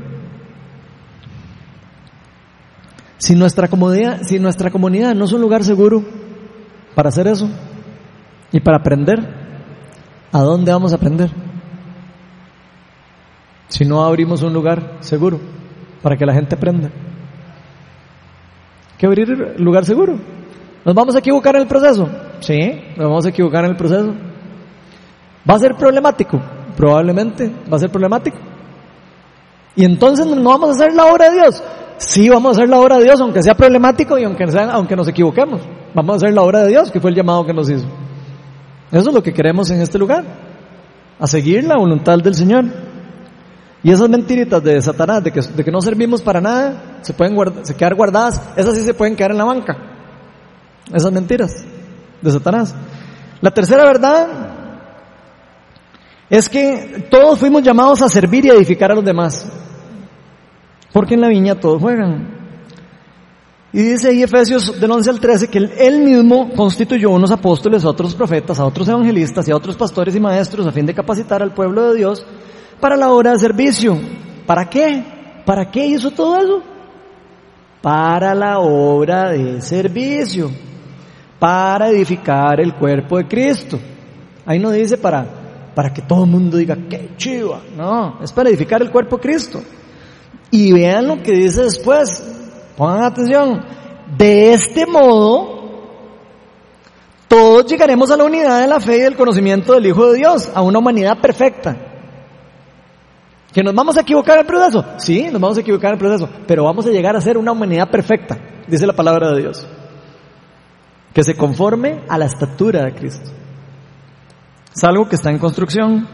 [3.19, 6.05] Si nuestra comunidad, si nuestra comunidad no es un lugar seguro
[6.95, 7.49] para hacer eso
[8.53, 9.19] y para aprender,
[10.33, 11.31] ¿a dónde vamos a aprender?
[13.69, 15.41] Si no abrimos un lugar seguro
[16.03, 16.91] para que la gente aprenda.
[18.97, 20.19] ¿Qué abrir lugar seguro?
[20.85, 22.09] ¿Nos vamos a equivocar en el proceso?
[22.41, 22.59] Sí,
[22.97, 24.15] nos vamos a equivocar en el proceso.
[25.49, 26.41] ¿Va a ser problemático?
[26.79, 28.39] Probablemente va a ser problemático.
[29.77, 31.63] Y entonces no vamos a hacer la obra de Dios
[31.99, 34.97] sí vamos a hacer la obra de Dios, aunque sea problemático y aunque, sea, aunque
[34.97, 35.61] nos equivoquemos.
[35.95, 37.87] Vamos a hacer la obra de Dios, que fue el llamado que nos hizo.
[38.91, 40.25] Eso es lo que queremos en este lugar,
[41.19, 42.65] a seguir la voluntad del Señor.
[43.83, 47.37] Y esas mentiritas de Satanás, de que, de que no servimos para nada, se pueden
[47.65, 49.77] se quedar guardadas, esas sí se pueden quedar en la banca.
[50.93, 51.65] Esas mentiras
[52.23, 52.75] de Satanás.
[53.41, 54.27] La tercera verdad
[56.31, 59.47] es que todos fuimos llamados a servir y edificar a los demás.
[60.93, 62.39] Porque en la viña todos juegan.
[63.73, 67.91] Y dice ahí Efesios del 11 al 13 que él mismo constituyó unos apóstoles, a
[67.91, 71.43] otros profetas, a otros evangelistas y a otros pastores y maestros a fin de capacitar
[71.43, 72.25] al pueblo de Dios
[72.81, 73.99] para la obra de servicio.
[74.47, 75.05] ¿Para qué?
[75.45, 76.63] ¿Para qué hizo todo eso?
[77.83, 80.51] Para la obra de servicio,
[81.39, 83.79] para edificar el cuerpo de Cristo.
[84.47, 85.27] Ahí no dice para,
[85.79, 87.61] para que todo el mundo diga, qué chiva.
[87.77, 89.63] No, es para edificar el cuerpo de Cristo.
[90.51, 92.21] Y vean lo que dice después.
[92.77, 93.65] Pongan atención.
[94.17, 95.61] De este modo,
[97.29, 100.51] todos llegaremos a la unidad de la fe y del conocimiento del Hijo de Dios,
[100.53, 101.77] a una humanidad perfecta.
[103.53, 104.85] ¿Que nos vamos a equivocar en el proceso?
[104.97, 107.53] Sí, nos vamos a equivocar en el proceso, pero vamos a llegar a ser una
[107.53, 109.65] humanidad perfecta, dice la palabra de Dios.
[111.15, 113.31] Que se conforme a la estatura de Cristo.
[114.79, 116.07] Es algo que está en construcción.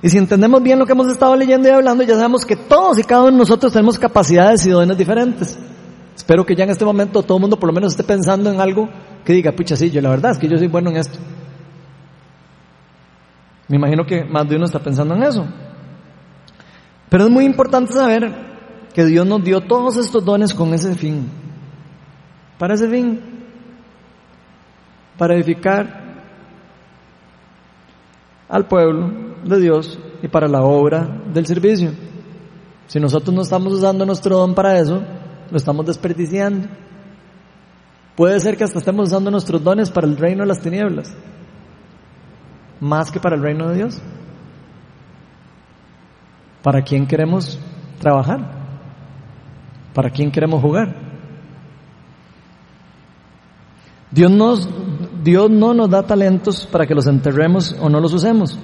[0.00, 2.96] Y si entendemos bien lo que hemos estado leyendo y hablando, ya sabemos que todos
[3.00, 5.58] y cada uno de nosotros tenemos capacidades y dones diferentes.
[6.14, 8.60] Espero que ya en este momento todo el mundo por lo menos esté pensando en
[8.60, 8.88] algo
[9.24, 11.18] que diga, pucha, sí, yo la verdad es que yo soy bueno en esto.
[13.66, 15.44] Me imagino que más de uno está pensando en eso.
[17.08, 18.32] Pero es muy importante saber
[18.94, 21.28] que Dios nos dio todos estos dones con ese fin.
[22.60, 23.20] Para ese fin.
[25.18, 26.03] Para edificar
[28.54, 29.10] al pueblo
[29.44, 31.90] de Dios y para la obra del servicio.
[32.86, 35.02] Si nosotros no estamos usando nuestro don para eso,
[35.50, 36.68] lo estamos desperdiciando.
[38.14, 41.12] Puede ser que hasta estemos usando nuestros dones para el reino de las tinieblas,
[42.78, 44.00] más que para el reino de Dios.
[46.62, 47.58] ¿Para quién queremos
[47.98, 48.52] trabajar?
[49.92, 51.03] ¿Para quién queremos jugar?
[54.14, 54.68] Dios,
[55.22, 58.58] Dios no nos da talentos para que los enterremos o no los usemos,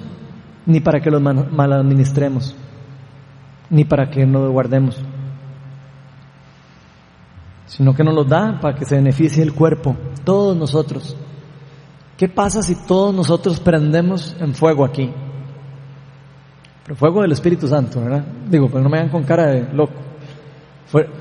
[0.65, 2.55] ni para que los mal administremos,
[3.69, 5.03] ni para que no los guardemos
[7.71, 9.95] sino que nos los da para que se beneficie el cuerpo,
[10.25, 11.15] todos nosotros.
[12.17, 15.09] ¿Qué pasa si todos nosotros prendemos en fuego aquí?
[16.83, 18.25] Pero fuego del Espíritu Santo, ¿verdad?
[18.49, 19.93] Digo, pero no me hagan con cara de loco.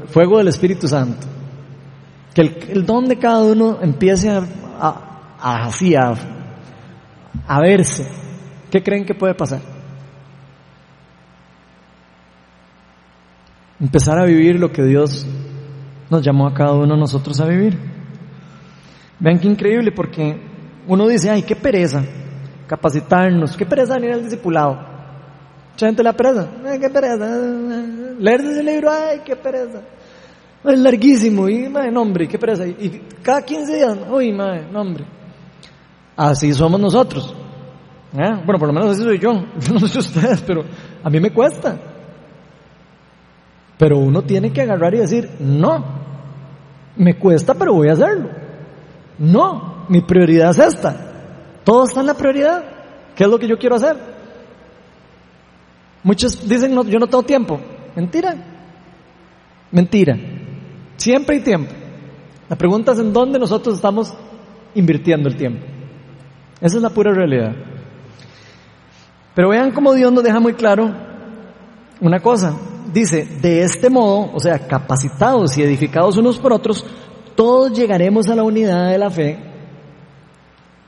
[0.09, 1.25] Fuego del Espíritu Santo.
[2.35, 4.43] Que el, don de cada uno empiece a,
[5.41, 6.15] a, así, a,
[7.61, 8.07] verse.
[8.71, 9.61] ¿Qué creen que puede pasar?
[13.81, 15.27] Empezar a vivir lo que Dios
[16.09, 17.79] nos llamó a cada uno de nosotros a vivir.
[19.19, 20.41] Vean qué increíble, porque
[20.87, 22.05] uno dice, ay, qué pereza
[22.71, 24.79] capacitarnos, qué pereza venir al discipulado.
[25.73, 27.27] Mucha gente la pereza, ay, qué pereza,
[28.17, 29.81] leer ese libro, ay, qué pereza.
[30.63, 32.67] Es larguísimo, y madre, nombre, qué pereza.
[32.67, 35.05] Y cada 15 días, uy, madre, nombre.
[36.17, 37.35] Así somos nosotros.
[38.13, 38.43] ¿Eh?
[38.45, 39.33] Bueno, por lo menos así soy yo.
[39.61, 40.65] Yo no sé ustedes, pero
[41.03, 41.79] a mí me cuesta.
[43.79, 45.83] Pero uno tiene que agarrar y decir, no,
[46.97, 48.29] me cuesta, pero voy a hacerlo.
[49.19, 50.95] No, mi prioridad es esta.
[51.65, 52.63] Todo está en la prioridad.
[53.15, 53.97] ¿Qué es lo que yo quiero hacer?
[56.03, 57.59] Muchos dicen, no, yo no tengo tiempo.
[57.95, 58.35] Mentira.
[59.71, 60.19] Mentira.
[61.01, 61.73] Siempre hay tiempo.
[62.49, 64.13] La pregunta es en dónde nosotros estamos
[64.75, 65.65] invirtiendo el tiempo.
[66.61, 67.55] Esa es la pura realidad.
[69.35, 70.93] Pero vean cómo Dios nos deja muy claro
[72.01, 72.55] una cosa
[72.93, 76.85] dice, de este modo, o sea, capacitados y edificados unos por otros,
[77.35, 79.39] todos llegaremos a la unidad de la fe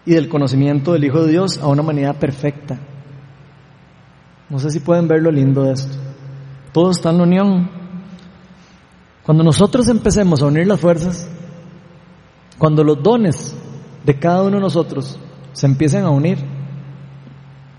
[0.05, 2.79] y del conocimiento del Hijo de Dios a una humanidad perfecta.
[4.49, 5.97] No sé si pueden ver lo lindo de esto.
[6.73, 7.82] Todo está en unión.
[9.25, 11.29] Cuando nosotros empecemos a unir las fuerzas,
[12.59, 13.57] cuando los dones
[14.05, 15.18] de cada uno de nosotros
[15.53, 16.39] se empiecen a unir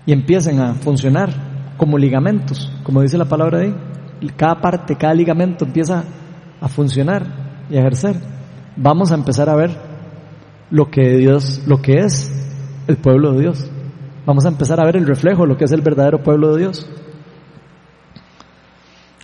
[0.06, 3.74] y empiecen a funcionar como ligamentos, como dice la palabra de ahí,
[4.36, 6.04] cada parte, cada ligamento empieza
[6.60, 7.26] a funcionar
[7.68, 8.16] y a ejercer,
[8.76, 9.70] vamos a empezar a ver
[10.70, 12.32] lo que Dios, lo que es
[12.86, 13.70] el pueblo de Dios.
[14.26, 16.88] Vamos a empezar a ver el reflejo lo que es el verdadero pueblo de Dios.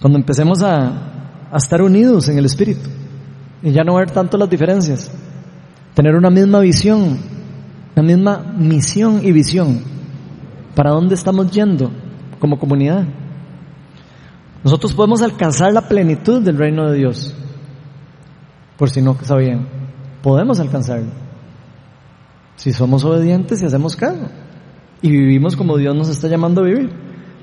[0.01, 1.20] Cuando empecemos a,
[1.51, 2.89] a estar unidos en el Espíritu
[3.63, 5.11] y ya no ver tanto las diferencias,
[5.95, 7.19] tener una misma visión,
[7.97, 9.81] una misma misión y visión
[10.75, 11.91] para dónde estamos yendo
[12.39, 13.05] como comunidad.
[14.63, 17.35] Nosotros podemos alcanzar la plenitud del reino de Dios.
[18.77, 19.67] Por si no sabían,
[20.23, 21.11] podemos alcanzarlo.
[22.57, 24.29] Si somos obedientes y hacemos caso.
[25.03, 26.91] Y vivimos como Dios nos está llamando a vivir.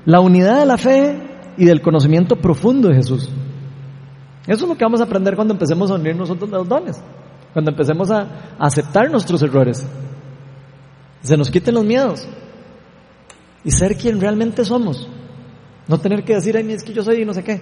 [0.04, 1.20] La unidad de la fe
[1.56, 3.28] y del conocimiento profundo de Jesús.
[4.48, 6.96] Eso es lo que vamos a aprender cuando empecemos a unir nosotros los dones.
[7.52, 9.86] Cuando empecemos a aceptar nuestros errores.
[11.20, 12.26] Se nos quiten los miedos.
[13.62, 15.06] Y ser quien realmente somos.
[15.86, 17.60] No tener que decir, ay, es que yo soy y no sé qué.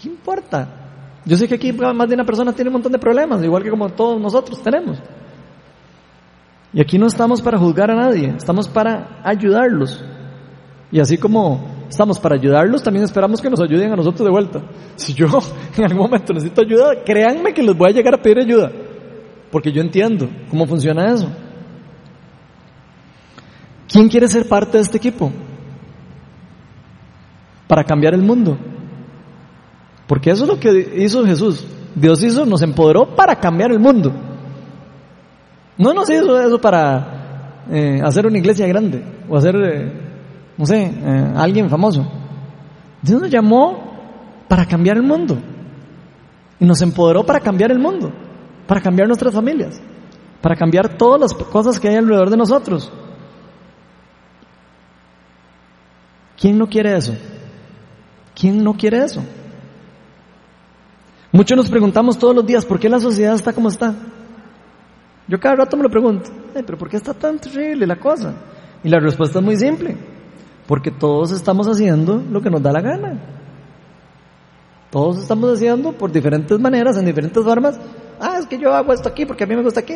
[0.00, 1.20] ¿Qué importa?
[1.26, 3.68] Yo sé que aquí más de una persona tiene un montón de problemas, igual que
[3.68, 4.98] como todos nosotros tenemos.
[6.72, 10.02] Y aquí no estamos para juzgar a nadie, estamos para ayudarlos.
[10.90, 14.62] Y así como estamos para ayudarlos, también esperamos que nos ayuden a nosotros de vuelta.
[14.96, 15.26] Si yo
[15.76, 18.70] en algún momento necesito ayuda, créanme que les voy a llegar a pedir ayuda,
[19.50, 21.28] porque yo entiendo cómo funciona eso.
[23.88, 25.32] ¿Quién quiere ser parte de este equipo?
[27.66, 28.56] Para cambiar el mundo.
[30.06, 31.66] Porque eso es lo que hizo Jesús.
[31.94, 34.12] Dios hizo, nos empoderó para cambiar el mundo.
[35.76, 40.09] No nos hizo eso para eh, hacer una iglesia grande o hacer, eh,
[40.60, 42.06] no sé, eh, alguien famoso.
[43.00, 45.38] Dios nos llamó para cambiar el mundo.
[46.58, 48.12] Y nos empoderó para cambiar el mundo,
[48.66, 49.80] para cambiar nuestras familias,
[50.42, 52.92] para cambiar todas las cosas que hay alrededor de nosotros.
[56.38, 57.14] ¿Quién no quiere eso?
[58.38, 59.22] ¿Quién no quiere eso?
[61.32, 63.94] Muchos nos preguntamos todos los días, ¿por qué la sociedad está como está?
[65.26, 68.34] Yo cada rato me lo pregunto, pero ¿por qué está tan terrible la cosa?
[68.84, 70.09] Y la respuesta es muy simple,
[70.70, 73.18] porque todos estamos haciendo lo que nos da la gana.
[74.88, 77.76] Todos estamos haciendo por diferentes maneras, en diferentes formas.
[78.20, 79.94] Ah, es que yo hago esto aquí porque a mí me gusta aquí.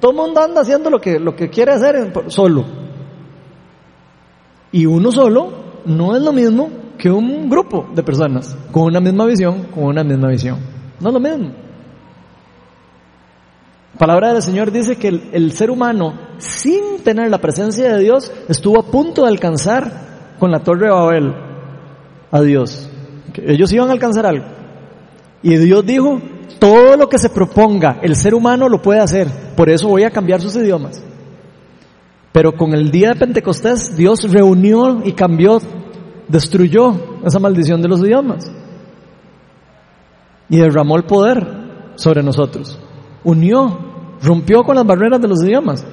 [0.00, 2.64] Todo el mundo anda haciendo lo que, lo que quiere hacer solo.
[4.72, 5.52] Y uno solo
[5.84, 6.68] no es lo mismo
[6.98, 10.58] que un grupo de personas con una misma visión, con una misma visión.
[10.98, 11.65] No es lo mismo.
[13.96, 18.30] La palabra del Señor dice que el, ser humano, sin tener la presencia de Dios,
[18.46, 21.34] estuvo a punto de alcanzar con la torre de Babel
[22.30, 22.90] a Dios.
[23.36, 24.44] ellos iban a alcanzar algo.
[25.42, 26.20] Y Dios dijo,
[26.58, 30.10] todo lo que se proponga el ser humano lo puede hacer, por eso voy a
[30.10, 31.02] cambiar sus idiomas.
[32.32, 35.58] Pero con el día de Pentecostés, Dios reunió y cambió,
[36.28, 38.52] destruyó esa maldición de los idiomas.
[40.50, 41.46] Y derramó el poder
[41.94, 42.78] sobre nosotros
[43.26, 43.76] unió,
[44.22, 45.84] rompió con las barreras de los idiomas.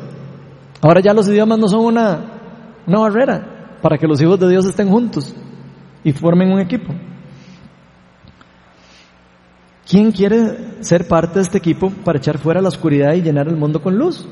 [0.82, 2.20] Ahora ya los idiomas no son una,
[2.86, 5.36] una barrera para que los hijos de Dios estén juntos
[6.04, 6.94] y formen un equipo.
[9.90, 13.58] ¿Quién quiere ser parte de este equipo para echar fuera la oscuridad y llenar el
[13.58, 14.28] mundo con luz?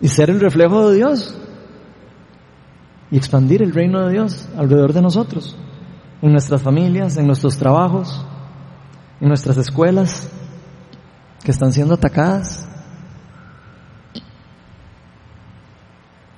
[0.00, 1.36] Y ser el reflejo de Dios.
[3.10, 5.56] Y expandir el reino de Dios alrededor de nosotros.
[6.22, 8.24] En nuestras familias, en nuestros trabajos,
[9.20, 10.30] en nuestras escuelas,
[11.42, 12.68] que están siendo atacadas.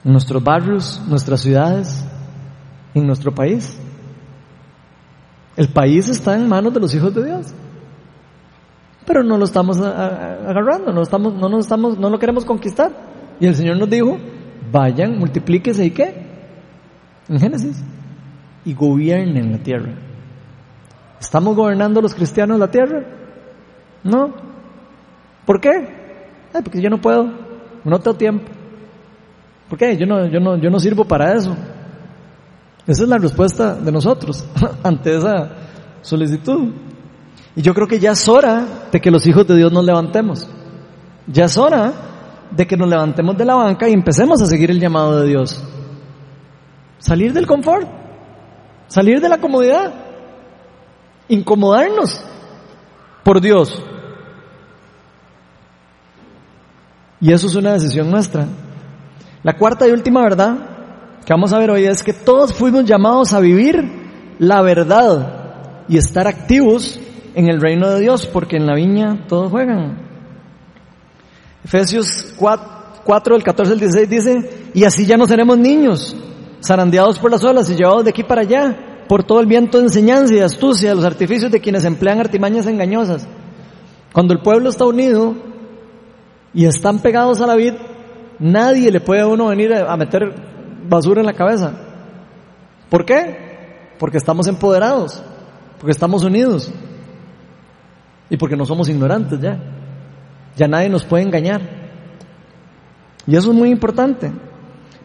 [0.04, 2.04] En nuestros barrios, nuestras ciudades,
[2.94, 3.78] en nuestro país.
[5.56, 7.46] El país está en manos de los hijos de Dios.
[9.04, 12.92] Pero no lo estamos agarrando, no, estamos, no, nos estamos, no lo queremos conquistar.
[13.40, 14.18] Y el Señor nos dijo,
[14.70, 16.14] vayan, multiplíquese y qué?
[17.28, 17.82] En Génesis.
[18.64, 19.94] Y gobiernen la tierra.
[21.18, 23.02] ¿Estamos gobernando los cristianos la tierra?
[24.04, 24.47] No.
[25.48, 25.70] ¿Por qué?
[26.52, 27.24] porque yo no puedo,
[27.82, 28.52] no tengo tiempo.
[29.66, 29.96] ¿Por qué?
[29.96, 31.56] Yo no, yo no, yo no sirvo para eso.
[32.86, 34.44] Esa es la respuesta de nosotros
[34.82, 35.50] ante esa
[36.02, 36.70] solicitud.
[37.56, 40.46] Y yo creo que ya es hora de que los hijos de Dios nos levantemos.
[41.26, 41.94] Ya es hora
[42.50, 45.64] de que nos levantemos de la banca y empecemos a seguir el llamado de Dios.
[46.98, 47.88] Salir del confort,
[48.86, 49.94] salir de la comodidad,
[51.28, 52.22] incomodarnos
[53.24, 53.82] por Dios,
[57.20, 58.46] Y eso es una decisión nuestra.
[59.42, 60.56] La cuarta y última verdad
[61.24, 65.98] que vamos a ver hoy es que todos fuimos llamados a vivir la verdad y
[65.98, 66.98] estar activos
[67.34, 69.98] en el reino de Dios, porque en la viña todos juegan.
[71.64, 76.16] Efesios 4, el 14 al 16 dice, y así ya no seremos niños,
[76.64, 79.84] zarandeados por las olas y llevados de aquí para allá, por todo el viento de
[79.84, 83.26] enseñanza y de astucia, los artificios de quienes emplean artimañas engañosas.
[84.12, 85.34] Cuando el pueblo está unido,
[86.54, 87.74] y están pegados a la vid,
[88.38, 90.34] nadie le puede a uno venir a meter
[90.88, 91.72] basura en la cabeza.
[92.88, 93.94] ¿Por qué?
[93.98, 95.22] Porque estamos empoderados,
[95.78, 96.72] porque estamos unidos
[98.30, 99.58] y porque no somos ignorantes ya.
[100.56, 101.60] Ya nadie nos puede engañar.
[103.26, 104.32] Y eso es muy importante.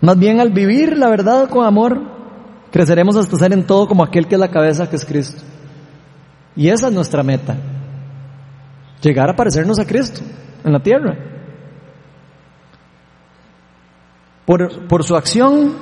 [0.02, 2.02] Más bien al vivir la verdad con amor,
[2.72, 5.42] creceremos hasta ser en todo como aquel que es la cabeza, que es Cristo.
[6.56, 7.56] Y esa es nuestra meta.
[9.02, 10.22] Llegar a parecernos a Cristo
[10.64, 11.33] en la tierra.
[14.46, 15.74] Por, su acción,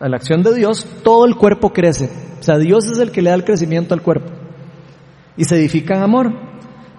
[0.00, 2.10] la acción de Dios, todo el cuerpo crece.
[2.40, 4.30] O sea, Dios es el que le da el crecimiento al cuerpo.
[5.36, 6.32] Y se edifica en amor.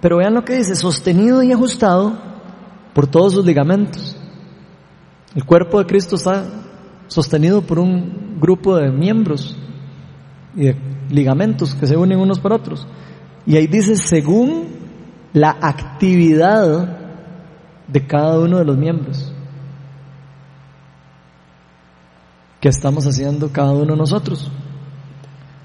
[0.01, 2.17] Pero vean lo que dice, sostenido y ajustado
[2.93, 4.15] por todos sus ligamentos.
[5.35, 6.45] El cuerpo de Cristo está
[7.07, 9.57] sostenido por un grupo de miembros
[10.55, 10.77] y de
[11.09, 12.87] ligamentos que se unen unos por otros.
[13.45, 14.67] Y ahí dice, según
[15.33, 16.97] la actividad
[17.87, 19.33] de cada uno de los miembros.
[22.59, 24.51] ¿Qué estamos haciendo cada uno de nosotros?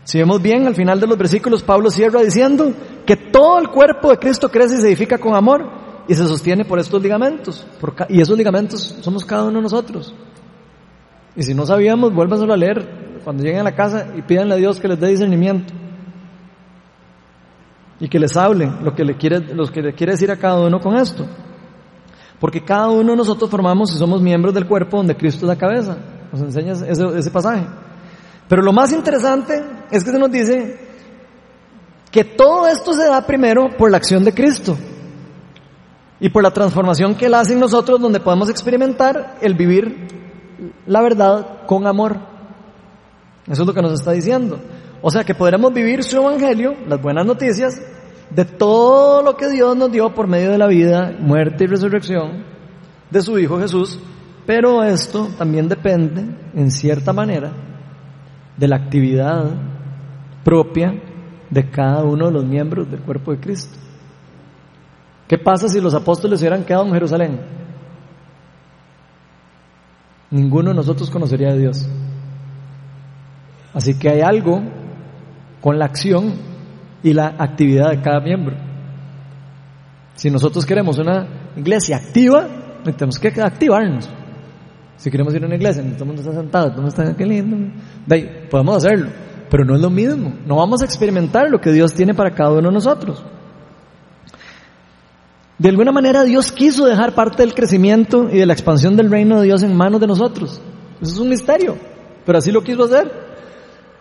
[0.04, 2.72] Si vemos bien, al final de los versículos, Pablo cierra diciendo
[3.06, 5.64] que todo el cuerpo de Cristo crece y se edifica con amor
[6.08, 7.66] y se sostiene por estos ligamentos.
[8.08, 10.14] y esos ligamentos somos cada uno de nosotros.
[11.36, 14.58] Y si no sabíamos, vuélvanselo a leer cuando lleguen a la casa y pídanle a
[14.58, 15.72] Dios que les dé discernimiento.
[18.00, 20.66] Y que les hable lo que le quiere, lo que le quiere decir a cada
[20.66, 21.24] uno con esto.
[22.40, 25.56] Porque cada uno de nosotros formamos y somos miembros del cuerpo donde Cristo es la
[25.56, 25.96] cabeza.
[26.32, 27.66] Nos enseña ese, ese pasaje.
[28.48, 30.78] Pero lo más interesante es que se nos dice
[32.10, 34.76] que todo esto se da primero por la acción de Cristo
[36.20, 40.08] y por la transformación que Él hace en nosotros donde podemos experimentar el vivir
[40.86, 42.16] la verdad con amor.
[43.48, 44.60] Eso es lo que nos está diciendo.
[45.00, 47.80] O sea que podremos vivir su evangelio, las buenas noticias,
[48.30, 52.44] de todo lo que Dios nos dio por medio de la vida, muerte y resurrección
[53.10, 53.98] de su Hijo Jesús,
[54.46, 56.24] pero esto también depende,
[56.54, 57.52] en cierta manera,
[58.56, 59.50] de la actividad
[60.44, 60.94] propia
[61.50, 63.78] de cada uno de los miembros del cuerpo de Cristo.
[65.28, 67.40] ¿Qué pasa si los apóstoles hubieran quedado en Jerusalén?
[70.30, 71.88] Ninguno de nosotros conocería a Dios.
[73.74, 74.60] Así que hay algo
[75.60, 76.34] con la acción
[77.02, 78.56] y la actividad de cada miembro.
[80.14, 81.26] Si nosotros queremos una
[81.56, 82.46] iglesia activa,
[82.84, 84.08] tenemos que activarnos.
[85.02, 87.16] Si queremos ir a una iglesia, todo el mundo está sentado, todo el mundo está,
[87.16, 87.56] qué lindo.
[88.06, 89.10] De podemos hacerlo,
[89.50, 90.32] pero no es lo mismo.
[90.46, 93.20] No vamos a experimentar lo que Dios tiene para cada uno de nosotros.
[95.58, 99.40] De alguna manera Dios quiso dejar parte del crecimiento y de la expansión del reino
[99.40, 100.62] de Dios en manos de nosotros.
[101.00, 101.76] Eso es un misterio,
[102.24, 103.10] pero así lo quiso hacer.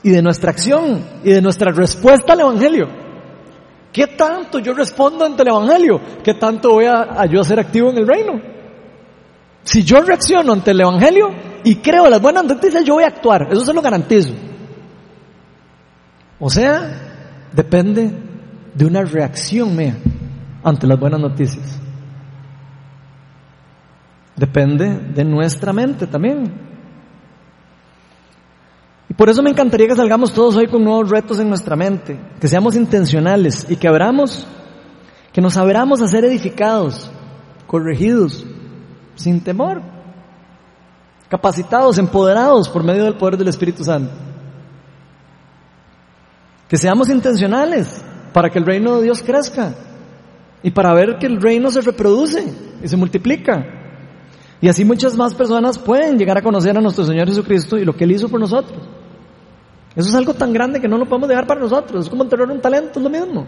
[0.04, 2.88] Y de nuestra acción y de nuestra respuesta al Evangelio.
[3.92, 6.00] ¿Qué tanto yo respondo ante el Evangelio?
[6.24, 8.61] ¿Qué tanto voy a, a yo ser activo en el reino?
[9.64, 11.30] Si yo reacciono ante el Evangelio
[11.64, 13.48] y creo las buenas noticias, yo voy a actuar.
[13.52, 14.34] Eso se lo garantizo.
[16.40, 18.12] O sea, depende
[18.74, 19.96] de una reacción mía
[20.64, 21.80] ante las buenas noticias.
[24.36, 26.52] Depende de nuestra mente también.
[29.08, 32.20] Y por eso me encantaría que salgamos todos hoy con nuevos retos en nuestra mente,
[32.40, 34.48] que seamos intencionales y que abramos,
[35.34, 37.12] que nos abramos a ser edificados,
[37.68, 38.46] corregidos,
[39.16, 39.82] sin temor,
[41.30, 44.12] capacitados, empoderados por medio del poder del Espíritu Santo.
[46.68, 48.04] Que seamos intencionales
[48.34, 49.74] para que el reino de Dios crezca
[50.64, 52.54] y para ver que el reino se reproduce
[52.84, 53.66] y se multiplica.
[54.62, 57.96] Y así muchas más personas pueden llegar a conocer a nuestro Señor Jesucristo y lo
[57.96, 58.80] que Él hizo por nosotros.
[59.96, 62.06] Eso es algo tan grande que no lo podemos dejar para nosotros.
[62.06, 63.48] Es como enterrar un talento, es lo mismo.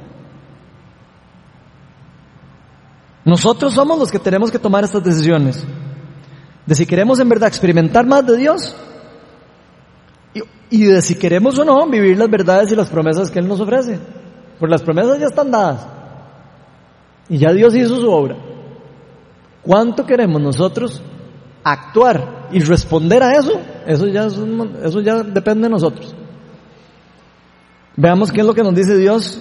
[3.25, 5.63] Nosotros somos los que tenemos que tomar estas decisiones.
[6.65, 8.75] De si queremos en verdad experimentar más de Dios
[10.69, 13.59] y, de si queremos o no vivir las verdades y las promesas que Él nos
[13.61, 13.99] ofrece.
[14.59, 15.85] Porque las promesas ya están dadas.
[17.29, 18.35] Y ya Dios hizo su obra.
[19.61, 21.01] ¿Cuánto queremos nosotros
[21.63, 23.53] actuar y responder a eso?
[23.87, 26.13] Eso ya, eso ya depende de nosotros.
[27.95, 29.39] Veamos qué es lo que nos dice Dios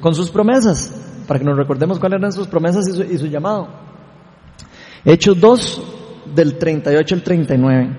[0.00, 3.68] con sus promesas para que nos recordemos cuáles eran sus promesas y su, llamado.
[5.04, 5.82] Hechos 2,
[6.34, 7.96] del 38 al 39.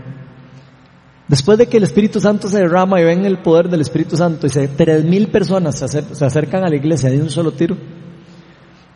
[1.28, 4.46] Después de que el Espíritu Santo se derrama y ven el poder del Espíritu Santo
[4.46, 7.76] y se, tres mil personas se, acercan a la iglesia de un solo tiro,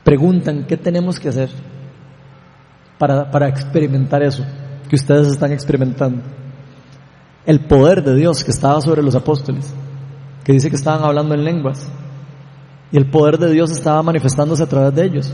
[0.03, 1.49] preguntan qué tenemos que hacer
[2.99, 4.45] para, para experimentar eso
[4.87, 6.21] que ustedes están experimentando.
[7.45, 9.73] El poder de Dios que estaba sobre los apóstoles,
[10.43, 11.91] que dice que estaban hablando en lenguas,
[12.91, 15.33] y el poder de Dios estaba manifestándose a través de ellos.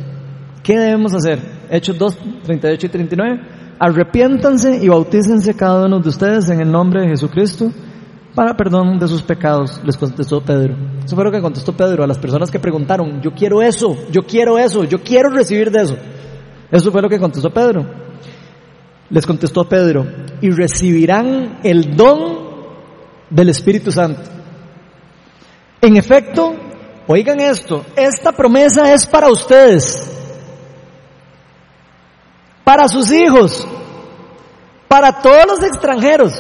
[0.64, 1.40] ¿Qué debemos hacer?
[1.70, 3.42] Hechos 2, 38 y 39.
[3.80, 7.72] Arrepiéntanse y bautícense cada uno de ustedes en el nombre de Jesucristo
[8.36, 10.76] para perdón de sus pecados, les contestó Pedro.
[11.04, 14.24] Eso fue lo que contestó Pedro a las personas que preguntaron, yo quiero eso, yo
[14.24, 15.98] quiero eso, yo quiero recibir de eso.
[16.70, 17.86] Eso fue lo que contestó Pedro.
[19.10, 20.06] Les contestó Pedro,
[20.42, 22.38] y recibirán el don
[23.30, 24.22] del Espíritu Santo.
[25.82, 26.54] En efecto,
[27.08, 30.12] Oigan esto, esta promesa es para ustedes,
[32.64, 33.68] para sus hijos,
[34.88, 36.34] para todos los extranjeros,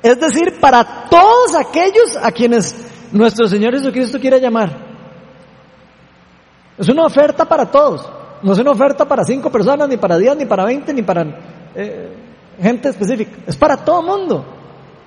[0.00, 2.72] es decir, para todos aquellos a quienes
[3.10, 4.86] nuestro Señor Jesucristo quiere llamar.
[6.78, 8.08] Es una oferta para todos,
[8.42, 11.24] no es una oferta para cinco personas, ni para diez, ni para veinte, ni para
[11.74, 12.12] eh,
[12.62, 14.54] gente específica, es para todo mundo.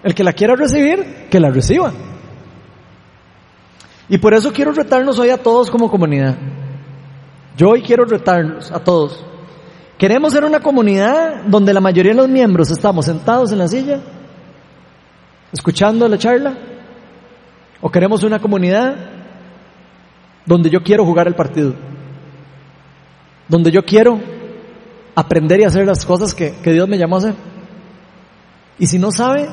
[0.03, 1.93] El que la quiera recibir, que la reciba.
[4.11, 6.35] Y por eso quiero retarnos hoy a todos como comunidad.
[7.57, 9.25] Yo hoy quiero retarnos a todos.
[9.97, 14.01] Queremos ser una comunidad donde la mayoría de los miembros estamos sentados en la silla
[15.51, 16.57] escuchando la charla?
[17.81, 18.95] ¿O queremos una comunidad
[20.45, 21.73] donde yo quiero jugar el partido?
[23.47, 24.19] Donde yo quiero
[25.15, 27.35] aprender y hacer las cosas que, Dios me llamó a hacer.
[28.77, 29.47] Y si no sabe,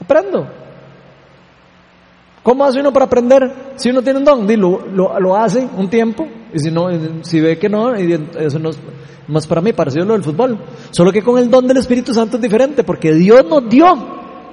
[0.00, 0.61] aprendo.
[2.42, 3.72] ¿Cómo hace uno para aprender?
[3.76, 6.88] Si uno tiene un don, lo, lo, hace un tiempo, y si no,
[7.22, 8.70] si ve que no, eso no
[9.38, 10.58] es, para mí, parecido a lo del fútbol.
[10.90, 13.86] Solo que con el don del Espíritu Santo es diferente, porque Dios nos dio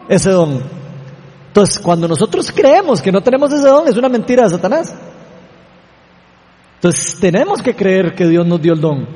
[0.07, 0.61] ese don.
[1.47, 4.95] Entonces, cuando nosotros creemos que no tenemos ese don, es una mentira de Satanás.
[6.75, 9.07] Entonces, tenemos que creer que Dios nos dio el don.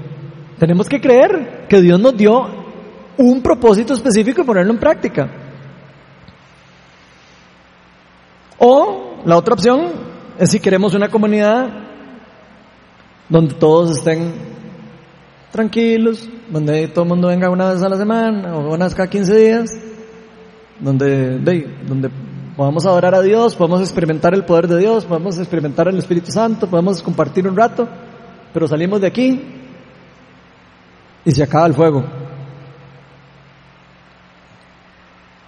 [0.58, 2.42] Tenemos que creer que Dios nos dio
[3.18, 5.43] un propósito específico y ponerlo en práctica.
[8.66, 9.92] O la otra opción
[10.40, 11.68] es si queremos una comunidad
[13.28, 14.32] donde todos estén
[15.52, 19.10] tranquilos, donde todo el mundo venga una vez a la semana o una vez cada
[19.10, 19.70] 15 días,
[20.80, 21.40] donde,
[21.86, 22.10] donde
[22.56, 26.70] podamos adorar a Dios, podemos experimentar el poder de Dios, podemos experimentar el Espíritu Santo,
[26.70, 27.86] podemos compartir un rato,
[28.54, 29.42] pero salimos de aquí
[31.26, 32.02] y se acaba el fuego.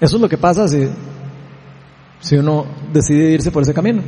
[0.02, 0.90] Eso es lo que pasa si,
[2.26, 4.02] si uno decide irse por ese camino.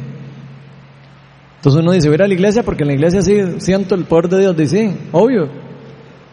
[1.57, 3.93] Entonces uno dice, voy a ir a la iglesia porque en la iglesia sí siento
[3.93, 4.57] el poder de Dios.
[4.57, 5.47] Dice, obvio.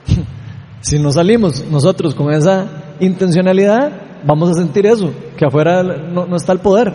[0.81, 3.93] si no salimos nosotros con esa intencionalidad,
[4.25, 6.95] vamos a sentir eso, que afuera no, está el poder.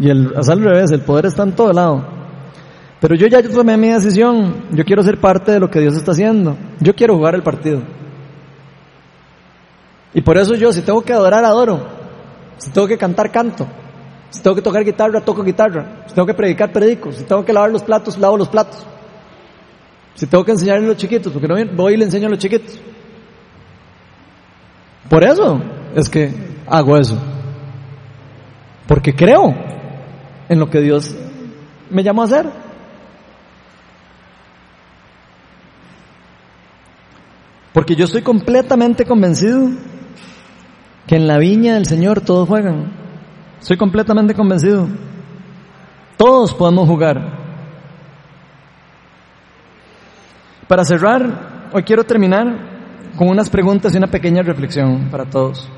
[0.00, 2.06] Y el, es al revés, el poder está en todo lado.
[3.02, 6.12] Pero yo ya tomé mi decisión, yo quiero ser parte de lo que Dios está
[6.12, 7.82] haciendo, yo quiero jugar el partido.
[10.14, 11.95] Y por eso yo, si tengo que adorar, adoro,
[12.58, 13.66] si tengo que cantar, canto,
[14.30, 17.52] si tengo que tocar guitarra, toco guitarra, si tengo que predicar, predico, si tengo que
[17.52, 18.86] lavar los platos, lavo los platos,
[20.14, 22.38] si tengo que enseñarle a los chiquitos, porque no voy y le enseño a los
[22.38, 22.78] chiquitos.
[25.08, 25.60] Por eso
[25.94, 26.32] es que
[26.66, 27.18] hago eso,
[28.86, 29.54] porque creo
[30.48, 31.14] en lo que Dios
[31.90, 32.46] me llamó a hacer.
[37.72, 39.68] Porque yo estoy completamente convencido
[41.06, 42.92] que en la viña del Señor todos juegan.
[43.60, 44.88] Estoy completamente convencido.
[46.16, 47.38] Todos podemos jugar.
[50.66, 52.46] Para cerrar, hoy quiero terminar
[53.16, 55.68] con unas preguntas y una pequeña reflexión para todos.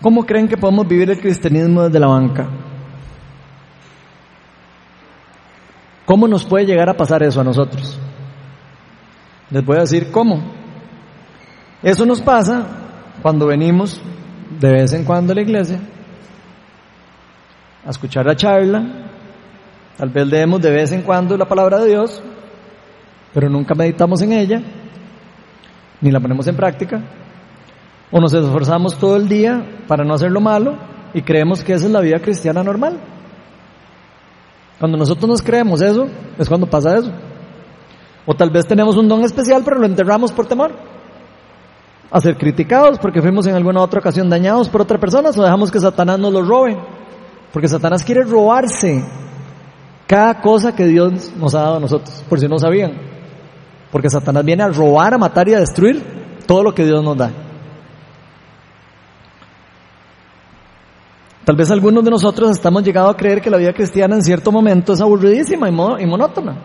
[0.00, 2.46] ¿Cómo creen que podemos vivir el cristianismo desde la banca?
[6.06, 7.98] ¿Cómo nos puede llegar a pasar eso a nosotros?
[9.50, 10.40] Les voy a decir cómo.
[11.82, 12.77] Eso nos pasa
[13.22, 14.00] cuando venimos
[14.60, 15.80] de vez en cuando a la iglesia
[17.84, 18.82] a escuchar la charla,
[19.96, 22.22] tal vez leemos de vez en cuando la palabra de Dios,
[23.32, 24.60] pero nunca meditamos en ella,
[26.00, 27.02] ni la ponemos en práctica,
[28.10, 30.76] o nos esforzamos todo el día para no hacer lo malo
[31.14, 32.98] y creemos que esa es la vida cristiana normal.
[34.78, 36.06] Cuando nosotros nos creemos eso,
[36.38, 37.12] es cuando pasa eso.
[38.26, 40.87] O tal vez tenemos un don especial, pero lo enterramos por temor
[42.10, 45.70] a ser criticados porque fuimos en alguna otra ocasión dañados por otra persona o dejamos
[45.70, 46.76] que Satanás nos lo robe.
[47.52, 49.04] Porque Satanás quiere robarse
[50.06, 52.92] cada cosa que Dios nos ha dado a nosotros, por si no sabían.
[53.90, 56.02] Porque Satanás viene a robar, a matar y a destruir
[56.46, 57.30] todo lo que Dios nos da.
[61.44, 64.52] Tal vez algunos de nosotros estamos llegado a creer que la vida cristiana en cierto
[64.52, 66.56] momento es aburridísima y monótona.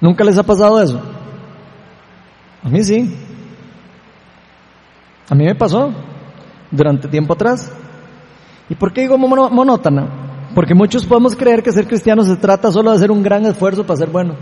[0.00, 1.00] ¿Nunca les ha pasado eso?
[2.62, 3.25] A mí sí.
[5.28, 5.92] A mí me pasó
[6.70, 7.72] durante tiempo atrás.
[8.68, 10.50] ¿Y por qué digo monótona?
[10.54, 13.84] Porque muchos podemos creer que ser cristiano se trata solo de hacer un gran esfuerzo
[13.84, 14.34] para ser bueno.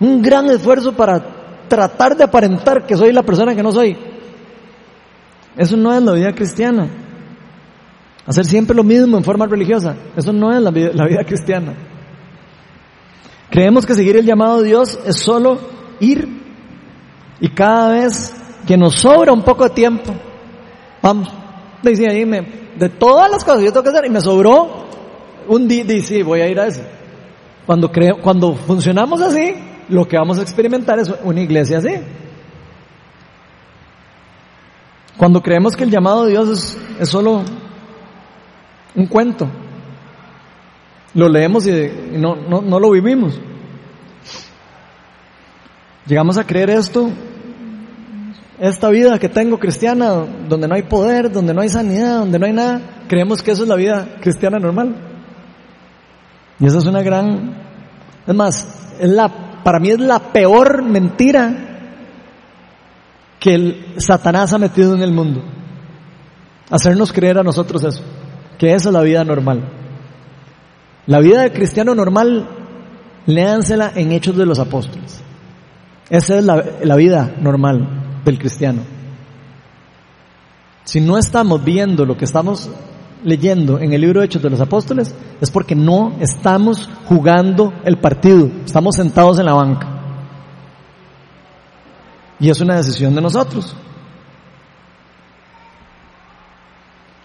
[0.00, 1.22] Un gran esfuerzo para
[1.68, 3.96] tratar de aparentar que soy la persona que no soy.
[5.56, 6.88] Eso no es la vida cristiana.
[8.26, 9.96] Hacer siempre lo mismo en forma religiosa.
[10.16, 11.74] Eso no es la vida, la vida cristiana.
[13.50, 15.58] Creemos que seguir el llamado de Dios es solo
[16.00, 16.26] ir
[17.40, 18.34] y cada vez
[18.72, 20.14] que nos sobra un poco de tiempo,
[21.02, 21.28] vamos,
[21.82, 24.86] dice ahí, de todas las cosas que yo tengo que hacer, y me sobró
[25.46, 26.80] un día, dice, voy a ir a eso.
[27.66, 29.56] Cuando, creo, cuando funcionamos así,
[29.90, 31.90] lo que vamos a experimentar es una iglesia así.
[35.18, 37.42] Cuando creemos que el llamado de Dios es, solo
[38.94, 39.50] un cuento,
[41.12, 43.38] lo leemos y, no, no, no lo vivimos.
[46.06, 47.10] Llegamos a creer esto
[48.68, 52.46] esta vida que tengo cristiana, donde no hay poder, donde no hay sanidad, donde no
[52.46, 54.94] hay nada, creemos que eso es la vida cristiana normal.
[56.60, 57.56] Y esa es una gran,
[58.24, 61.52] es más, es la, para mí es la peor mentira
[63.40, 65.42] que el Satanás ha metido en el mundo.
[66.70, 68.04] hacernos creer a nosotros eso,
[68.58, 69.60] que esa es la vida normal.
[71.06, 72.48] La vida del cristiano normal,
[73.26, 75.20] léansela en Hechos de los Apóstoles.
[76.08, 78.82] Esa es la, la vida normal del cristiano.
[80.84, 82.68] Si no estamos viendo lo que estamos
[83.24, 87.98] leyendo en el libro de Hechos de los Apóstoles, es porque no estamos jugando el
[87.98, 89.88] partido, estamos sentados en la banca.
[92.40, 93.76] Y es una decisión de nosotros.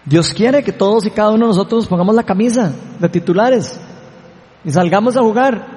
[0.05, 3.79] Dios quiere que todos y cada uno de nosotros pongamos la camisa de titulares
[4.63, 5.75] y salgamos a jugar.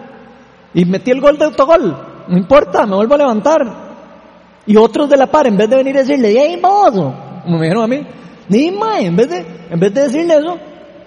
[0.72, 1.96] Y metí el gol de autogol,
[2.28, 3.89] no importa, me vuelvo a levantar.
[4.66, 7.14] Y otros de la par, en vez de venir a decirle, ¡Ey, mozo!
[7.42, 8.06] Como me dijeron a mí,
[8.48, 10.58] ni más, en vez de, en vez de decirle eso,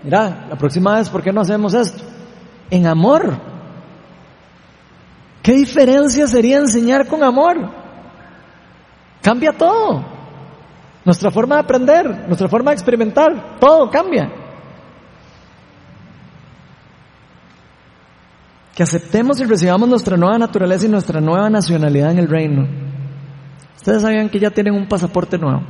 [0.03, 2.03] mira, la próxima vez, ¿por qué no hacemos esto?
[2.69, 3.37] En amor.
[5.41, 7.69] ¿Qué diferencia sería enseñar con amor?
[9.21, 10.03] Cambia todo.
[11.05, 14.31] Nuestra forma de aprender, nuestra forma de experimentar, todo cambia.
[18.73, 22.92] Que aceptemos y recibamos nuestra nueva naturaleza y nuestra nueva nacionalidad en el reino.
[23.83, 25.61] Ustedes sabían que ya tienen un pasaporte nuevo,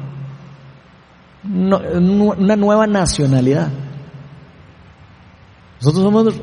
[1.44, 3.70] una nueva nacionalidad.
[5.82, 6.36] Nosotros somos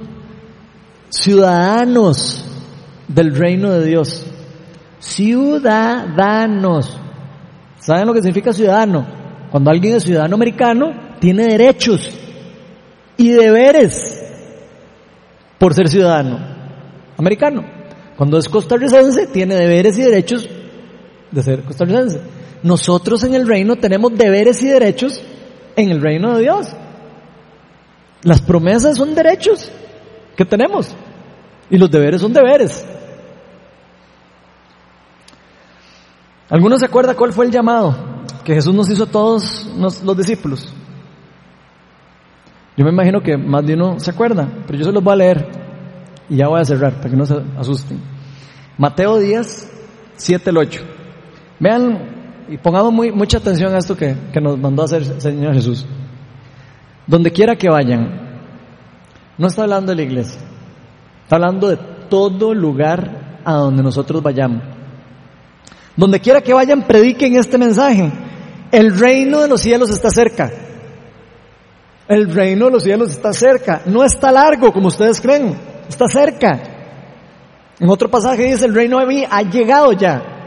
[1.10, 2.44] ciudadanos
[3.06, 4.26] del reino de Dios.
[4.98, 6.98] Ciudadanos.
[7.78, 9.06] ¿Saben lo que significa ciudadano?
[9.52, 12.10] Cuando alguien es ciudadano americano, tiene derechos
[13.16, 14.20] y deberes
[15.56, 16.36] por ser ciudadano
[17.16, 17.62] americano.
[18.16, 20.48] Cuando es costarricense, tiene deberes y derechos
[21.30, 22.20] de ser costarricense.
[22.62, 25.22] Nosotros en el reino tenemos deberes y derechos
[25.76, 26.68] en el reino de Dios.
[28.22, 29.70] Las promesas son derechos
[30.36, 30.94] que tenemos
[31.70, 32.84] y los deberes son deberes.
[36.50, 37.96] ¿Algunos se acuerda cuál fue el llamado
[38.44, 40.68] que Jesús nos hizo a todos los discípulos?
[42.76, 45.16] Yo me imagino que más de uno se acuerda, pero yo se los voy a
[45.16, 45.48] leer
[46.28, 48.00] y ya voy a cerrar para que no se asusten.
[48.76, 49.70] Mateo 10,
[50.16, 50.99] 7 al 8.
[51.60, 51.98] Vean
[52.48, 55.54] y pongamos muy, mucha atención a esto que, que nos mandó a hacer el Señor
[55.54, 55.86] Jesús.
[57.06, 58.40] Donde quiera que vayan,
[59.38, 60.40] no está hablando de la iglesia,
[61.22, 61.76] está hablando de
[62.08, 64.62] todo lugar a donde nosotros vayamos.
[65.96, 68.10] Donde quiera que vayan, prediquen este mensaje.
[68.72, 70.50] El reino de los cielos está cerca.
[72.08, 73.82] El reino de los cielos está cerca.
[73.86, 75.56] No está largo como ustedes creen.
[75.88, 76.58] Está cerca.
[77.78, 80.39] En otro pasaje dice, el reino de mí ha llegado ya.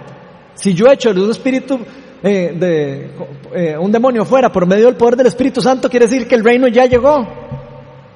[0.56, 1.80] Si yo echo un espíritu,
[2.26, 3.12] eh, de
[3.54, 6.44] eh, un demonio fuera por medio del poder del Espíritu Santo, quiere decir que el
[6.44, 7.28] reino ya llegó.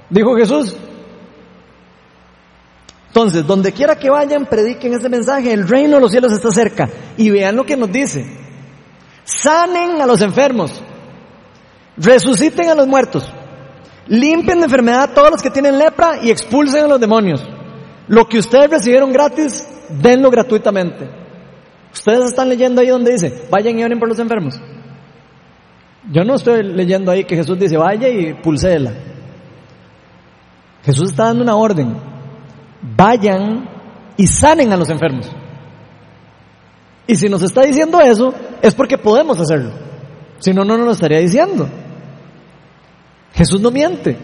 [0.10, 0.76] Dijo Jesús.
[3.08, 5.52] Entonces, donde quiera que vayan, prediquen este mensaje.
[5.52, 6.88] El reino de los cielos está cerca.
[7.18, 8.26] Y vean lo que nos dice.
[9.24, 10.82] Sanen a los enfermos.
[11.98, 13.30] Resuciten a los muertos.
[14.08, 17.44] Limpien de enfermedad a todos los que tienen lepra y expulsen a los demonios.
[18.08, 21.27] Lo que ustedes recibieron gratis, denlo gratuitamente.
[21.98, 24.60] Ustedes están leyendo ahí donde dice, vayan y oren por los enfermos.
[26.11, 28.94] Yo no estoy leyendo ahí que Jesús dice, vaya y pulséela.
[30.84, 31.95] Jesús está dando una orden
[32.82, 33.69] vayan
[34.15, 35.30] y sanen a los enfermos.
[37.06, 39.72] Y si nos está diciendo eso, es porque podemos hacerlo.
[40.40, 41.68] Si no, no nos lo estaría diciendo.
[43.34, 44.18] Jesús no miente.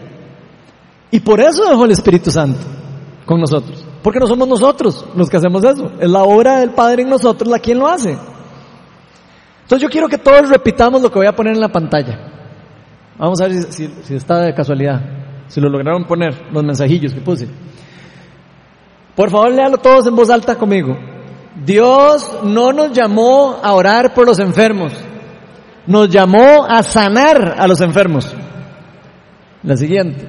[1.10, 2.60] Y por eso dejó el Espíritu Santo
[3.24, 3.83] con nosotros.
[4.04, 5.90] Porque no somos nosotros los que hacemos eso.
[5.98, 8.10] Es la obra del Padre en nosotros la quien lo hace.
[9.62, 12.18] Entonces yo quiero que todos repitamos lo que voy a poner en la pantalla.
[13.16, 15.00] Vamos a ver si, está de casualidad.
[15.48, 17.48] Si lo lograron poner, los mensajillos que puse.
[19.16, 20.94] Por favor, léalo todos en voz alta conmigo.
[21.64, 24.92] Dios no nos llamó a orar por los enfermos,
[25.86, 28.34] nos llamó a sanar a los enfermos.
[29.62, 30.28] La siguiente.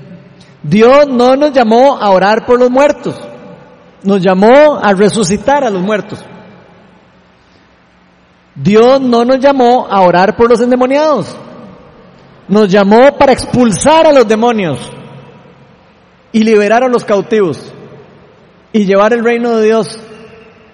[0.63, 3.19] Dios no nos llamó a orar por los muertos,
[4.05, 6.23] nos llamó a resucitar a los muertos.
[8.55, 11.35] Dios no nos llamó a orar por los endemoniados,
[12.47, 14.79] nos llamó para expulsar a los demonios
[16.31, 17.73] y liberar a los cautivos
[18.71, 19.99] y llevar el reino de Dios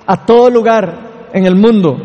[0.05, 1.97] a todo lugar en el mundo.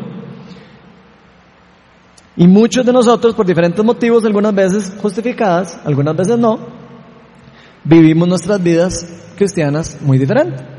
[2.39, 6.59] Y muchos de nosotros, por diferentes motivos, algunas veces justificadas, algunas veces no,
[7.85, 10.76] vivimos nuestras vidas cristianas muy diferentes.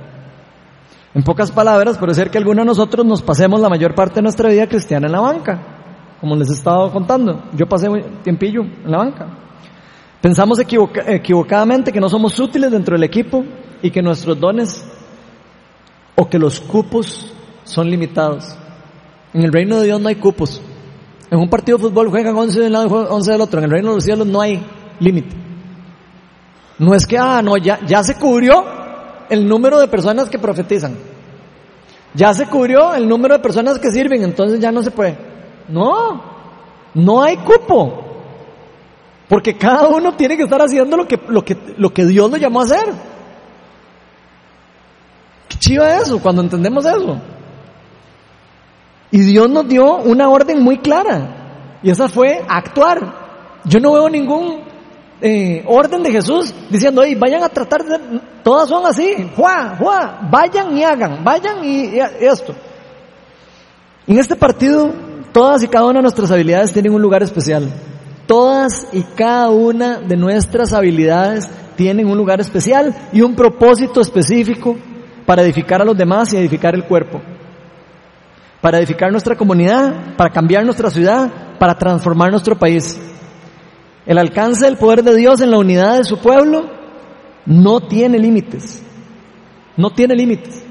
[1.17, 4.21] En pocas palabras, puede ser que algunos de nosotros nos pasemos la mayor parte de
[4.21, 5.59] nuestra vida cristiana en la banca,
[6.21, 7.41] como les he estado contando.
[7.53, 7.87] Yo pasé
[8.21, 9.27] tiempillo en la banca.
[10.21, 13.43] Pensamos equivocadamente que no somos útiles dentro del equipo
[13.81, 14.85] y que nuestros dones
[16.13, 17.33] o que los cupos
[17.63, 18.55] son limitados.
[19.33, 20.61] En el reino de Dios no hay cupos.
[21.31, 23.57] En un partido de fútbol juegan 11 de un lado y 11 del otro.
[23.57, 24.63] En el reino de los cielos no hay
[24.99, 25.35] límite.
[26.77, 28.63] No es que, ah, no, ya, ya se cubrió
[29.29, 31.06] el número de personas que profetizan.
[32.13, 35.17] Ya se cubrió el número de personas que sirven, entonces ya no se puede.
[35.67, 36.21] No,
[36.93, 38.03] no hay cupo.
[39.27, 42.37] Porque cada uno tiene que estar haciendo lo que, lo que, lo que Dios lo
[42.37, 42.93] llamó a hacer.
[45.49, 47.19] Qué chiva eso cuando entendemos eso.
[49.11, 51.79] Y Dios nos dio una orden muy clara.
[51.83, 53.27] Y esa fue actuar.
[53.65, 54.61] Yo no veo ningún
[55.21, 58.21] eh, orden de Jesús diciendo, hey, vayan a tratar de...
[58.43, 59.29] Todas son así.
[59.35, 62.55] Juá, juá, vayan y hagan, vayan y, y esto.
[64.05, 64.91] En este partido,
[65.33, 67.69] todas y cada una de nuestras habilidades tienen un lugar especial.
[68.25, 74.77] Todas y cada una de nuestras habilidades tienen un lugar especial y un propósito específico
[75.25, 77.21] para edificar a los demás y edificar el cuerpo
[78.61, 81.29] para edificar nuestra comunidad, para cambiar nuestra ciudad,
[81.59, 82.99] para transformar nuestro país.
[84.07, 86.65] El alcance del poder de Dios en la unidad de su pueblo
[87.45, 88.81] no tiene límites.
[89.75, 90.65] No tiene límites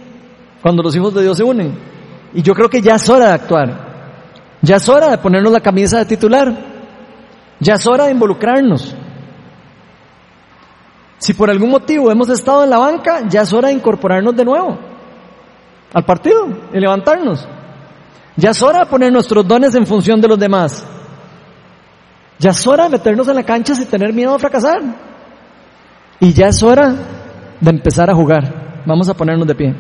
[0.63, 1.79] cuando los hijos de Dios se unen.
[2.35, 3.87] Y yo creo que ya es hora de actuar.
[4.63, 6.53] Ya es hora de ponernos la camisa de titular.
[7.61, 8.97] Ya es hora de involucrarnos.
[11.19, 14.45] Si por algún motivo hemos estado en la banca, ya es hora de incorporarnos de
[14.45, 14.79] nuevo
[15.93, 17.47] al partido y levantarnos.
[18.37, 20.87] Ya es hora de poner nuestros dones en función de los demás.
[22.39, 24.83] Ya es hora de meternos en la cancha sin tener miedo a fracasar.
[26.21, 26.95] Y ya es hora
[27.61, 28.83] de empezar a jugar.
[28.87, 29.75] Vamos a ponernos de pie.